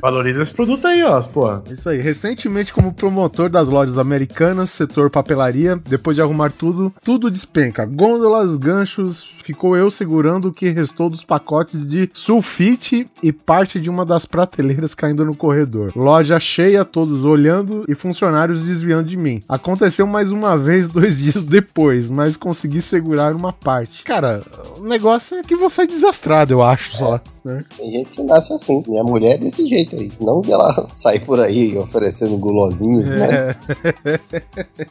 Valoriza 0.00 0.42
esse 0.42 0.52
produto 0.52 0.86
aí, 0.86 1.02
ó, 1.02 1.20
porra. 1.22 1.62
Isso 1.70 1.88
aí. 1.88 1.98
Recentemente, 1.98 2.72
como 2.72 2.92
promotor 2.92 3.48
das 3.48 3.68
lojas 3.68 3.98
americanas, 3.98 4.70
setor 4.70 5.10
papelaria, 5.10 5.80
depois 5.88 6.16
de 6.16 6.22
arrumar 6.22 6.50
tudo, 6.52 6.92
tudo 7.02 7.30
despenca. 7.30 7.84
Gôndolas, 7.84 8.56
ganchos, 8.56 9.22
ficou 9.42 9.76
eu 9.76 9.90
segurando 9.90 10.48
o 10.48 10.52
que 10.52 10.68
restou 10.68 11.10
dos 11.10 11.24
pacotes 11.24 11.86
de 11.86 12.08
sulfite 12.12 13.08
e 13.22 13.32
parte 13.32 13.80
de 13.80 13.90
uma 13.90 14.04
das 14.04 14.24
prateleiras 14.24 14.94
caindo 14.94 15.24
no 15.24 15.34
corredor. 15.34 15.92
Loja 15.94 16.38
cheia, 16.38 16.84
todos 16.84 17.24
olhando 17.24 17.84
e 17.88 17.94
funcionários 17.94 18.64
desviando 18.64 19.08
de 19.08 19.16
mim. 19.16 19.42
Aconteceu 19.48 20.06
mais 20.06 20.30
uma 20.30 20.56
vez 20.56 20.86
dois 20.88 21.18
dias 21.18 21.42
depois, 21.42 22.10
mas 22.10 22.36
consegui 22.36 22.80
segurar 22.80 23.34
uma 23.34 23.52
parte. 23.52 24.04
Cara, 24.04 24.42
o 24.76 24.82
negócio 24.82 25.38
é 25.38 25.42
que 25.42 25.56
você 25.56 25.82
é 25.82 25.86
desastrado, 25.86 26.54
eu 26.54 26.62
acho 26.62 26.96
só. 26.96 27.20
Né? 27.44 27.64
Tem 27.76 27.90
gente 27.90 28.16
que 28.16 28.22
nasce 28.22 28.52
assim. 28.52 28.82
Minha 28.86 29.02
mulher 29.02 29.34
é 29.34 29.38
desse 29.38 29.64
jeito 29.66 29.96
aí. 29.96 30.12
Não 30.20 30.40
de 30.40 30.52
ela 30.52 30.88
sair 30.92 31.20
por 31.20 31.40
aí 31.40 31.76
oferecendo 31.78 32.36
gulosinhos, 32.36 33.06
né? 33.06 33.56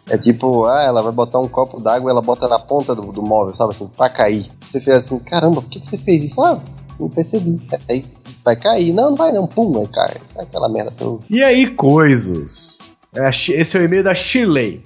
É 0.10 0.18
tipo, 0.18 0.66
ah, 0.66 0.82
ela 0.84 1.02
vai 1.02 1.12
botar 1.12 1.40
um 1.40 1.48
copo 1.48 1.80
d'água 1.80 2.10
ela 2.12 2.22
bota 2.22 2.48
na 2.48 2.58
ponta 2.60 2.96
do, 2.96 3.12
do 3.12 3.22
móvel, 3.22 3.56
sabe 3.56 3.72
assim, 3.72 3.88
pra 3.96 4.10
cair. 4.10 4.50
Se 4.56 4.66
você 4.66 4.82
fez 4.82 4.98
assim, 4.98 5.20
caramba, 5.20 5.62
por 5.62 5.70
que, 5.70 5.80
que 5.80 5.88
você 5.88 5.98
fez 5.98 6.24
isso? 6.24 6.42
Ah, 6.42 6.60
não 7.00 7.10
percebi. 7.10 7.62
Aí 7.88 8.06
vai 8.44 8.56
cair. 8.56 8.94
Não, 8.94 9.12
não 9.12 9.16
vai 9.18 9.32
não. 9.32 9.48
Pum, 9.48 9.80
aí 9.80 9.88
cai. 9.88 10.16
Aquela 10.38 10.68
merda 10.70 10.92
toda. 10.92 11.24
E 11.30 11.44
aí, 11.44 11.68
coisas? 11.68 12.80
É 13.14 13.30
Esse 13.30 13.78
é 13.78 13.80
o 13.80 13.84
e-mail 13.84 14.04
da 14.04 14.14
Shirley. 14.14 14.84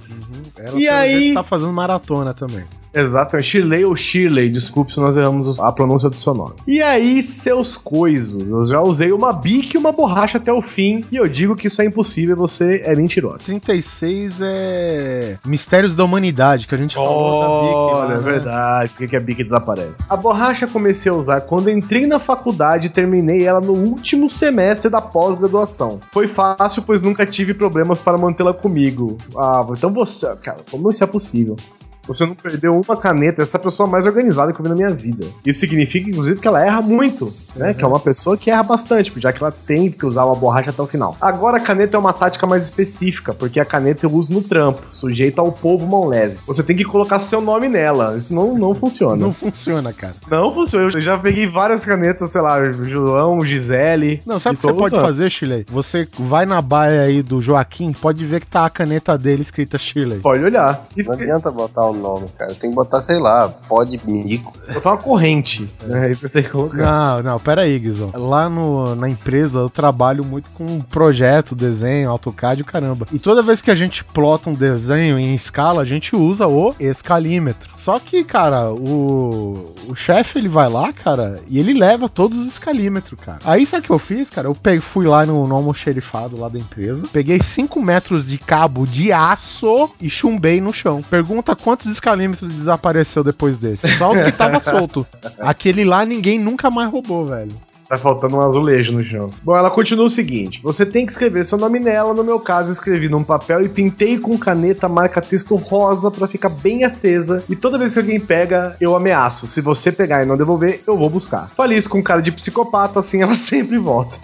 Ela, 0.58 0.78
E 0.80 0.86
pelo 0.86 0.95
aí- 0.97 1.34
tá 1.34 1.43
fazendo 1.43 1.73
maratona 1.73 2.34
também. 2.34 2.63
Exatamente, 2.93 3.47
Shirley 3.47 3.86
ou 3.86 3.95
Shirley, 3.95 4.49
desculpe 4.49 4.93
se 4.93 4.99
nós 4.99 5.17
erramos 5.17 5.60
a 5.60 5.71
pronúncia 5.71 6.10
do 6.10 6.15
seu 6.15 6.34
nome. 6.34 6.53
E 6.67 6.82
aí, 6.82 7.21
seus 7.23 7.75
coisos, 7.75 8.49
eu 8.49 8.65
já 8.65 8.82
usei 8.82 9.12
uma 9.12 9.34
bique 9.34 9.75
e 9.75 9.79
uma 9.79 9.91
borracha 9.91 10.38
até 10.38 10.51
o 10.53 10.62
fim, 10.62 11.03
e 11.12 11.15
eu 11.15 11.27
digo 11.27 11.56
que 11.56 11.67
isso 11.67 11.82
é 11.82 11.86
impossível, 11.86 12.36
você 12.36 12.84
é 12.86 12.95
mentiroso. 12.95 13.39
36 13.45 14.39
é 14.41 15.38
Mistérios 15.45 15.95
da 15.95 16.03
Humanidade, 16.03 16.67
que 16.67 16.75
a 16.75 16.77
gente 16.77 16.95
falou 16.95 17.41
da 17.41 17.67
Bic. 17.67 17.75
Olha, 17.75 18.13
é 18.13 18.17
né? 18.17 18.23
verdade, 18.23 18.89
por 18.89 18.97
que 18.99 19.08
que 19.08 19.15
a 19.15 19.19
bique 19.19 19.43
desaparece? 19.43 20.03
A 20.08 20.15
borracha 20.15 20.67
comecei 20.67 21.12
a 21.12 21.15
usar 21.15 21.41
quando 21.41 21.69
entrei 21.69 22.06
na 22.06 22.19
faculdade 22.19 22.88
e 22.88 22.89
terminei 22.89 23.43
ela 23.43 23.60
no 23.60 23.73
último 23.73 24.29
semestre 24.29 24.89
da 24.89 25.01
pós-graduação. 25.01 25.99
Foi 26.12 26.27
fácil, 26.27 26.84
pois 26.84 27.01
nunca 27.01 27.25
tive 27.25 27.53
problemas 27.53 27.97
para 27.99 28.17
mantê-la 28.17 28.53
comigo. 28.53 29.17
Ah, 29.36 29.65
então 29.71 29.91
você, 29.91 30.36
cara, 30.38 30.60
como 30.69 30.89
isso 30.89 31.03
é 31.03 31.08
possível? 31.08 31.58
Você 32.07 32.25
não 32.25 32.35
perdeu 32.35 32.73
uma 32.73 32.97
caneta, 32.97 33.41
essa 33.41 33.57
é 33.57 33.59
a 33.59 33.63
pessoa 33.63 33.87
mais 33.87 34.05
organizada 34.05 34.51
que 34.51 34.59
eu 34.59 34.63
vi 34.63 34.69
na 34.69 34.75
minha 34.75 34.89
vida. 34.89 35.25
Isso 35.45 35.59
significa, 35.59 36.09
inclusive, 36.09 36.39
que 36.39 36.47
ela 36.47 36.63
erra 36.63 36.81
muito, 36.81 37.33
né? 37.55 37.73
Que 37.73 37.83
é 37.83 37.87
uma 37.87 37.99
pessoa 37.99 38.35
que 38.37 38.49
erra 38.51 38.63
bastante, 38.63 39.11
já 39.17 39.31
que 39.31 39.41
ela 39.41 39.51
tem 39.51 39.89
que 39.89 40.05
usar 40.05 40.25
uma 40.25 40.35
borracha 40.35 40.69
até 40.71 40.81
o 40.81 40.87
final. 40.87 41.15
Agora 41.21 41.57
a 41.57 41.59
caneta 41.61 41.95
é 41.95 41.99
uma 41.99 42.13
tática 42.13 42.45
mais 42.45 42.63
específica, 42.63 43.33
porque 43.33 43.59
a 43.59 43.65
caneta 43.65 44.05
eu 44.05 44.11
uso 44.11 44.33
no 44.33 44.41
trampo, 44.41 44.81
sujeito 44.91 45.39
ao 45.39 45.51
povo 45.51 45.85
mão 45.85 46.05
leve. 46.07 46.37
Você 46.45 46.61
tem 46.63 46.75
que 46.75 46.83
colocar 46.83 47.19
seu 47.19 47.39
nome 47.41 47.67
nela, 47.69 48.17
isso 48.17 48.33
não, 48.33 48.57
não 48.57 48.75
funciona. 48.75 49.15
Não 49.15 49.27
Não, 49.27 49.33
funciona, 49.33 49.91
cara. 49.93 50.13
funciona. 50.53 50.85
Eu 50.93 51.01
já 51.01 51.17
peguei 51.17 51.47
várias 51.47 51.85
canetas, 51.85 52.31
sei 52.31 52.41
lá, 52.41 52.71
João, 52.71 53.43
Gisele. 53.45 54.21
Não, 54.25 54.39
sabe 54.39 54.55
o 54.55 54.59
que 54.59 54.65
você 54.67 54.73
pode 54.73 54.95
usando. 54.95 55.05
fazer, 55.05 55.29
Chile? 55.29 55.65
Você 55.71 56.07
vai 56.19 56.45
na 56.45 56.61
baia 56.61 57.01
aí 57.03 57.21
do 57.23 57.41
Joaquim, 57.41 57.93
pode 57.93 58.25
ver 58.25 58.41
que 58.41 58.47
tá 58.47 58.65
a 58.65 58.69
caneta 58.69 59.17
dele 59.17 59.41
escrita 59.41 59.77
Chile. 59.77 60.19
Pode 60.21 60.43
olhar. 60.43 60.85
Isso 60.97 61.09
Não 61.09 61.17
adianta 61.17 61.49
botar 61.51 61.85
o 61.85 61.92
nome, 61.93 62.27
cara. 62.38 62.53
Tem 62.53 62.69
que 62.69 62.75
botar, 62.75 63.01
sei 63.01 63.19
lá, 63.19 63.49
pode 63.49 63.99
mico. 64.06 64.53
botar 64.73 64.91
uma 64.91 64.97
corrente. 64.97 65.69
É 65.89 66.10
isso 66.10 66.21
que 66.21 66.27
você 66.27 66.34
tem 66.34 66.43
que 66.43 66.49
colocar. 66.49 66.77
Não, 66.77 67.23
não, 67.23 67.39
pera 67.39 67.62
aí, 67.62 67.77
Guizão. 67.79 68.12
Lá 68.13 68.49
no, 68.49 68.95
na 68.95 69.10
empresa 69.10 69.60
eu 69.60 69.69
trabalho 69.69 70.23
muito 70.23 70.51
com 70.51 70.79
projeto, 70.82 71.56
desenho, 71.56 72.10
AutoCAD 72.10 72.60
e 72.60 72.63
o 72.63 72.65
caramba. 72.65 73.08
E 73.12 73.19
toda 73.19 73.43
vez 73.43 73.62
que 73.62 73.71
a 73.71 73.75
gente 73.75 74.03
plota 74.03 74.49
um 74.49 74.53
desenho 74.53 75.17
em 75.17 75.34
escala, 75.34 75.82
a 75.82 75.86
gente 75.86 76.15
usa 76.15 76.47
o 76.47 76.75
escalímetro. 76.79 77.71
Só 77.75 77.99
que, 77.99 78.23
cara, 78.23 78.71
o, 78.71 79.73
o 79.88 79.95
chefe 79.95 80.39
ele 80.39 80.49
vai 80.49 80.69
lá, 80.69 80.91
cara, 80.93 81.41
e 81.47 81.60
ele 81.60 81.73
leva 81.73 82.08
todos 82.08 82.38
os 82.38 82.47
escalímetros, 82.47 83.19
cara. 83.19 83.39
Aí 83.43 83.65
sabe 83.65 83.84
o 83.84 83.86
que 83.88 83.91
eu 83.91 83.99
fiz, 83.99 84.29
cara? 84.29 84.47
Eu 84.47 84.56
peguei, 84.56 84.79
fui 84.79 85.06
lá 85.06 85.25
no, 85.25 85.47
no 85.47 85.56
almoxerifado 85.56 86.38
lá 86.38 86.47
da 86.47 86.60
empresa, 86.60 87.08
peguei 87.12 87.41
5 87.41 87.82
metros 87.82 88.27
de 88.27 88.38
cabo 88.38 88.86
de 88.86 89.12
aço 89.12 89.89
e 89.99 90.10
chumbei 90.10 90.62
no 90.62 90.71
chão. 90.71 91.01
Pergunta 91.10 91.56
quantos 91.56 91.83
Quantos 91.84 91.91
escalímetros 91.91 92.54
desapareceu 92.54 93.24
depois 93.26 93.58
desse? 93.58 93.89
Só 93.98 94.12
os 94.13 94.22
que 94.22 94.32
tava 94.32 94.58
solto. 94.63 95.06
Aquele 95.39 95.84
lá 95.84 96.06
ninguém 96.06 96.39
nunca 96.39 96.72
mais 96.72 96.89
roubou, 96.89 97.26
velho. 97.26 97.54
Tá 97.93 97.99
faltando 97.99 98.38
um 98.38 98.41
azulejo 98.41 98.91
no 98.91 99.03
chão. 99.03 99.29
Bom, 99.43 99.56
ela 99.56 99.69
continua 99.69 100.06
o 100.06 100.10
seguinte: 100.10 100.60
você 100.63 100.84
tem 100.84 101.06
que 101.06 101.12
escrever 101.12 101.45
seu 101.45 101.60
nome 101.60 101.79
nela. 101.79 102.12
No 102.12 102.23
meu 102.23 102.39
caso, 102.39 102.71
escrevi 102.71 103.08
num 103.08 103.23
papel 103.23 103.63
e 103.63 103.69
pintei 103.69 104.17
com 104.17 104.36
caneta 104.36 104.89
marca 104.89 105.21
texto 105.21 105.56
rosa 105.56 106.10
pra 106.10 106.25
ficar 106.25 106.49
bem 106.49 106.84
acesa. 106.84 107.43
E 107.47 107.56
toda 107.56 107.77
vez 107.77 107.93
que 107.93 107.99
alguém 107.99 108.19
pega, 108.19 108.75
eu 108.82 108.95
ameaço. 108.95 109.47
Se 109.47 109.62
você 109.62 109.91
pegar 109.91 110.23
e 110.23 110.25
não 110.25 110.36
devolver, 110.36 110.82
eu 110.88 110.97
vou 110.97 111.08
buscar. 111.08 111.51
Falei 111.56 111.77
isso 111.77 111.88
com 111.88 112.01
cara 112.01 112.19
de 112.19 112.32
psicopata, 112.32 112.97
assim 112.97 113.21
ela 113.21 113.36
sempre 113.38 113.77
volta. 113.77 114.17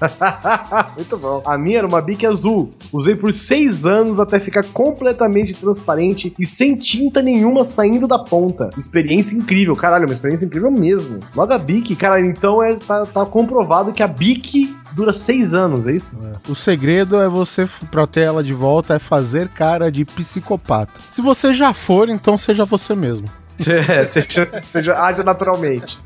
Muito 0.97 1.15
bom. 1.15 1.43
A 1.45 1.55
minha 1.55 1.77
era 1.77 1.88
uma 1.88 2.01
bique 2.01 2.25
azul. 2.25 2.73
Usei 2.91 3.15
por 3.15 3.32
seis 3.32 3.86
anos 3.86 4.19
até 4.19 4.39
ficar 4.39 4.63
completamente 4.63 5.53
transparente 5.53 6.34
e 6.39 6.43
sem 6.43 6.75
tinta 6.75 7.21
nenhuma 7.21 7.63
saindo 7.63 8.08
da 8.08 8.17
ponta. 8.17 8.71
Experiência 8.75 9.36
incrível, 9.36 9.75
caralho, 9.75 10.08
uma 10.08 10.13
experiência 10.13 10.47
incrível 10.47 10.71
mesmo. 10.71 11.19
Logo 11.36 11.53
a 11.53 11.58
bique, 11.60 11.95
cara, 11.95 12.19
então 12.19 12.63
é, 12.63 12.73
tá, 12.73 13.05
tá 13.05 13.25
comprovado 13.27 13.59
que 13.93 14.04
a 14.04 14.08
bique 14.08 14.76
dura 14.91 15.13
seis 15.13 15.54
anos, 15.54 15.88
é 15.88 15.93
isso? 15.93 16.17
O 16.48 16.56
segredo 16.56 17.19
é 17.22 17.28
você, 17.30 17.67
pra 17.91 18.06
ter 18.06 18.22
ela 18.22 18.43
de 18.43 18.54
volta, 18.54 18.95
é 18.95 19.00
fazer 19.00 19.48
cara 19.50 19.91
de 19.91 20.04
psicopata. 20.04 21.00
Se 21.10 21.22
você 21.22 21.54
já 21.54 21.74
for, 21.74 22.10
então 22.10 22.38
seja 22.38 22.65
você 22.65 22.95
mesmo. 22.95 23.28
É, 23.67 24.06
seja, 24.06 24.50
seja 24.69 25.04
age 25.04 25.24
naturalmente. 25.24 26.00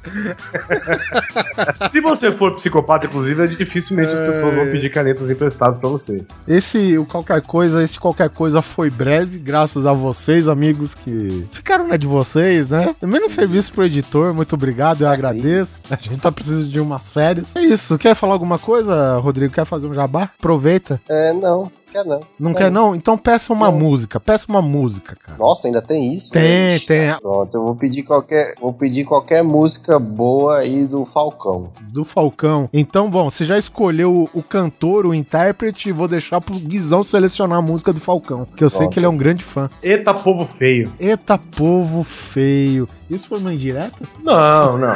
Se 1.91 2.01
você 2.01 2.31
for 2.31 2.53
psicopata, 2.53 3.05
inclusive, 3.05 3.47
dificilmente 3.55 4.13
as 4.13 4.19
pessoas 4.19 4.55
vão 4.55 4.65
pedir 4.67 4.89
canetas 4.89 5.29
emprestadas 5.29 5.77
pra 5.77 5.89
você. 5.89 6.23
Esse 6.47 6.97
o 6.97 7.05
qualquer 7.05 7.41
coisa, 7.41 7.83
esse 7.83 7.99
qualquer 7.99 8.29
coisa 8.29 8.61
foi 8.61 8.89
breve, 8.89 9.37
graças 9.37 9.85
a 9.85 9.93
vocês, 9.93 10.47
amigos, 10.47 10.95
que 10.95 11.47
ficaram 11.51 11.87
na 11.87 11.97
de 11.97 12.07
vocês, 12.07 12.67
né? 12.67 12.95
Menos 13.01 13.31
serviço 13.31 13.71
pro 13.73 13.85
editor, 13.85 14.33
muito 14.33 14.53
obrigado, 14.55 15.01
eu 15.01 15.07
agradeço. 15.07 15.81
A 15.89 15.95
gente 15.95 16.17
tá 16.17 16.31
precisando 16.31 16.65
de 16.65 16.79
umas 16.79 17.13
férias. 17.13 17.55
É 17.55 17.61
isso, 17.61 17.97
quer 17.97 18.15
falar 18.15 18.33
alguma 18.33 18.57
coisa, 18.57 19.17
Rodrigo? 19.17 19.53
Quer 19.53 19.65
fazer 19.65 19.87
um 19.87 19.93
jabá? 19.93 20.29
Aproveita. 20.37 21.01
É, 21.09 21.33
não. 21.33 21.71
Quer 21.93 22.03
não. 22.05 22.21
Não 22.39 22.53
quer 22.55 22.71
não? 22.71 22.95
Então 22.95 23.15
peça 23.15 23.53
uma 23.53 23.69
Não. 23.69 23.77
música, 23.77 24.19
peça 24.19 24.47
uma 24.49 24.61
música, 24.63 25.15
cara. 25.15 25.37
Nossa, 25.37 25.67
ainda 25.67 25.79
tem 25.79 26.11
isso? 26.11 26.31
Tem, 26.31 26.75
Ixi. 26.77 26.87
tem. 26.87 27.15
Pronto, 27.19 27.55
eu 27.55 27.63
vou 27.63 27.75
pedir 27.75 28.01
qualquer, 28.01 28.55
vou 28.59 28.73
pedir 28.73 29.05
qualquer 29.05 29.43
música 29.43 29.99
boa 29.99 30.57
aí 30.57 30.85
do 30.85 31.05
Falcão. 31.05 31.71
Do 31.81 32.03
Falcão. 32.03 32.67
Então, 32.73 33.09
bom, 33.11 33.29
você 33.29 33.45
já 33.45 33.59
escolheu 33.59 34.11
o, 34.33 34.39
o 34.39 34.41
cantor, 34.41 35.05
o 35.05 35.13
intérprete, 35.13 35.91
vou 35.91 36.07
deixar 36.07 36.41
pro 36.41 36.55
Guizão 36.55 37.03
selecionar 37.03 37.59
a 37.59 37.61
música 37.61 37.93
do 37.93 37.99
Falcão, 38.01 38.47
que 38.55 38.63
eu 38.63 38.69
sei 38.71 38.79
Pronto. 38.79 38.93
que 38.93 38.99
ele 38.99 39.05
é 39.05 39.09
um 39.09 39.17
grande 39.17 39.43
fã. 39.43 39.69
Eita, 39.81 40.13
povo 40.15 40.45
feio. 40.45 40.91
Eita, 40.99 41.37
povo 41.37 42.03
feio. 42.03 42.89
Isso 43.07 43.27
foi 43.27 43.37
uma 43.37 43.53
indireta? 43.53 44.03
Não, 44.23 44.77
não. 44.79 44.95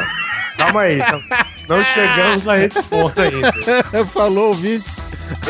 Calma 0.57 0.81
aí. 0.81 0.97
Não, 0.97 1.77
não 1.77 1.83
chegamos 1.83 2.47
a 2.47 2.57
esse 2.57 2.81
ponto 2.81 3.21
ainda. 3.21 3.53
Falou, 4.12 4.47
ouvintes. 4.49 4.97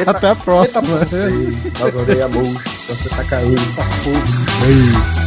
Até 0.06 0.30
a 0.30 0.36
próxima. 0.36 0.82
Mas 1.80 1.96
orei 1.96 2.22
a 2.22 2.28
murcha, 2.28 2.70
você 2.88 3.10
tá 3.10 3.24
caindo. 3.24 3.62
Ô 5.24 5.27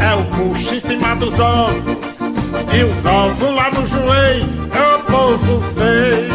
é 0.00 0.14
o 0.14 0.22
bucho 0.24 0.74
em 0.74 0.80
cima 0.80 1.14
dos 1.16 1.38
ovos, 1.38 1.96
e 2.72 2.84
os 2.84 3.06
ovos 3.06 3.54
lá 3.54 3.70
no 3.70 3.86
joelho. 3.86 4.60
É 4.72 4.96
o 4.96 5.00
povo 5.00 5.60
feio, 5.74 6.34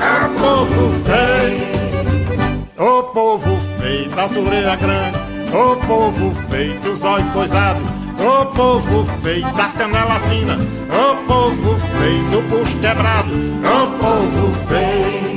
é 0.00 0.26
o 0.26 0.28
povo 0.40 0.92
feio, 1.04 2.88
o 2.88 3.02
povo 3.04 3.60
feio 3.80 4.08
das 4.10 4.36
orelhas 4.36 4.76
grandes, 4.76 5.20
o 5.52 5.76
povo 5.86 6.34
feio 6.50 6.80
dos 6.80 7.04
olhos 7.04 7.32
coisados, 7.32 7.82
o 8.18 8.46
povo 8.46 9.04
feio 9.22 9.52
das 9.54 9.72
canelas 9.72 10.22
finas, 10.28 10.58
o 10.90 11.16
povo 11.26 11.76
feio 11.98 12.24
do 12.30 12.42
bucho 12.48 12.76
quebrado, 12.78 13.30
o 13.32 13.86
povo 13.98 14.52
feio. 14.68 15.34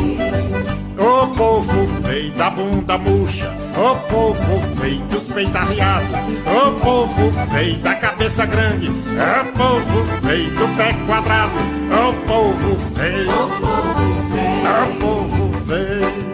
Ô 1.00 1.28
povo 1.28 1.88
feio 2.04 2.32
da 2.32 2.50
bunda 2.50 2.98
murcha, 2.98 3.54
ô 3.78 3.96
povo 4.10 4.80
feio 4.80 5.00
dos 5.06 5.27
ô 5.46 6.72
povo 6.80 7.32
feio 7.54 7.78
da 7.78 7.94
cabeça 7.94 8.44
grande, 8.48 8.90
ô 8.90 9.46
povo 9.56 10.06
feio 10.26 10.50
do 10.50 10.68
pé 10.76 10.96
quadrado, 11.06 11.54
ô 11.94 12.14
povo 12.26 12.76
feio, 12.96 13.30
ô 13.30 15.00
povo 15.00 15.54
feio. 15.68 16.28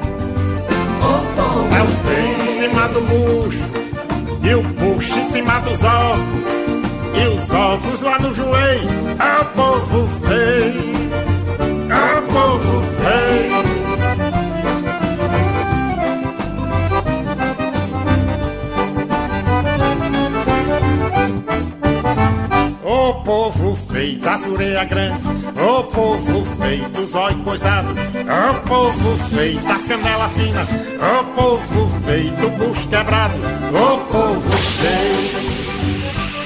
É 1.76 1.82
os 1.82 1.94
peitos 2.00 2.50
em 2.50 2.60
cima 2.60 2.88
do 2.88 3.02
bucho, 3.02 3.70
e 4.42 4.56
o 4.56 4.64
bucho 4.64 5.20
em 5.20 5.32
cima 5.32 5.60
dos 5.60 5.84
ovos, 5.84 6.24
e 7.14 7.28
os 7.28 7.50
ovos 7.50 8.00
lá 8.00 8.18
no 8.20 8.34
joelho, 8.34 8.90
ô 9.20 9.46
povo 9.54 10.08
feio, 10.26 10.94
ô 11.92 12.22
povo 12.32 12.82
feio. 13.02 13.73
Povo 23.94 24.00
feio 24.00 24.20
das 24.20 24.48
orelhas 24.48 24.90
grandes, 24.90 25.26
ô 25.62 25.84
povo 25.84 26.46
feio 26.60 26.90
dos 26.90 27.14
olhos 27.14 27.44
coisados, 27.44 27.92
ô 27.92 28.68
povo 28.68 29.18
feio 29.30 29.60
da 29.62 29.78
canela 29.88 30.30
fina, 30.30 30.62
ô 31.00 31.24
povo 31.36 32.02
feio 32.06 32.32
do 32.32 32.50
bucho 32.58 32.88
quebrado, 32.88 33.36
ô 33.70 33.98
povo 34.12 34.52
feio, 34.82 35.54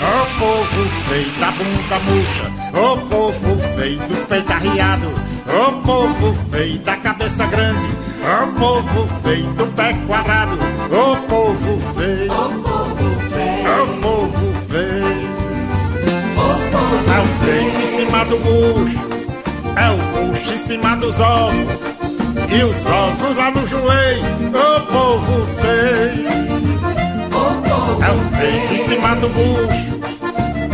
ô 0.03 0.39
povo 0.39 0.89
feio 1.07 1.31
da 1.39 1.51
bunda 1.51 1.99
murcha, 2.05 2.51
ô 2.77 2.97
povo 3.07 3.77
feio 3.77 3.99
dos 4.07 4.19
peitos 4.19 4.51
arriados, 4.51 5.13
ô 5.47 5.71
povo 5.81 6.33
feio 6.51 6.79
da 6.79 6.97
cabeça 6.97 7.45
grande, 7.45 7.87
ô 8.23 8.59
povo 8.59 9.07
feio 9.23 9.53
do 9.53 9.65
pé 9.67 9.93
quadrado, 10.05 10.57
ô 10.91 11.15
povo 11.27 11.81
feio, 11.95 12.31
ô 12.33 12.49
povo 12.49 13.19
feio. 13.31 14.56
Os 17.47 17.53
peitos 17.53 17.81
em 17.81 17.95
cima 17.95 18.25
do 18.25 18.37
bucho, 18.39 19.07
é 19.77 19.89
o 19.89 19.97
bucho 20.27 20.53
em 20.53 20.57
cima 20.57 20.97
dos 20.97 21.17
ovos, 21.17 21.79
e 22.49 22.61
os 22.61 22.85
ovos 22.85 23.37
lá 23.37 23.51
no 23.51 23.65
joelho, 23.65 24.21
ô 24.49 24.81
povo 24.91 25.47
feio. 25.61 26.27
É 28.03 28.11
os 28.11 28.37
peitos 28.37 28.71
em 28.71 28.89
cima 28.89 29.15
do 29.15 29.29
bucho, 29.29 29.97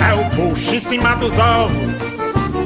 é 0.02 0.14
o 0.16 0.24
bucho 0.36 0.74
em 0.74 0.80
cima 0.80 1.16
dos 1.16 1.38
ovos, 1.38 1.94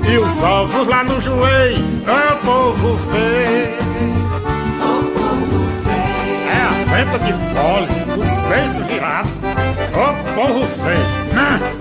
e 0.10 0.18
os 0.18 0.42
ovos 0.42 0.88
lá 0.88 1.04
no 1.04 1.20
joelho, 1.20 1.86
ô 2.08 2.46
povo 2.46 2.98
feio. 3.12 3.78
É 6.48 6.62
a 6.64 6.96
venta 6.96 7.20
de 7.20 7.34
fole, 7.34 7.88
os 8.16 8.30
beiços 8.48 8.88
virados, 8.88 9.32
ô 9.94 10.34
povo 10.34 10.66
feio. 10.66 11.28
Ah! 11.36 11.77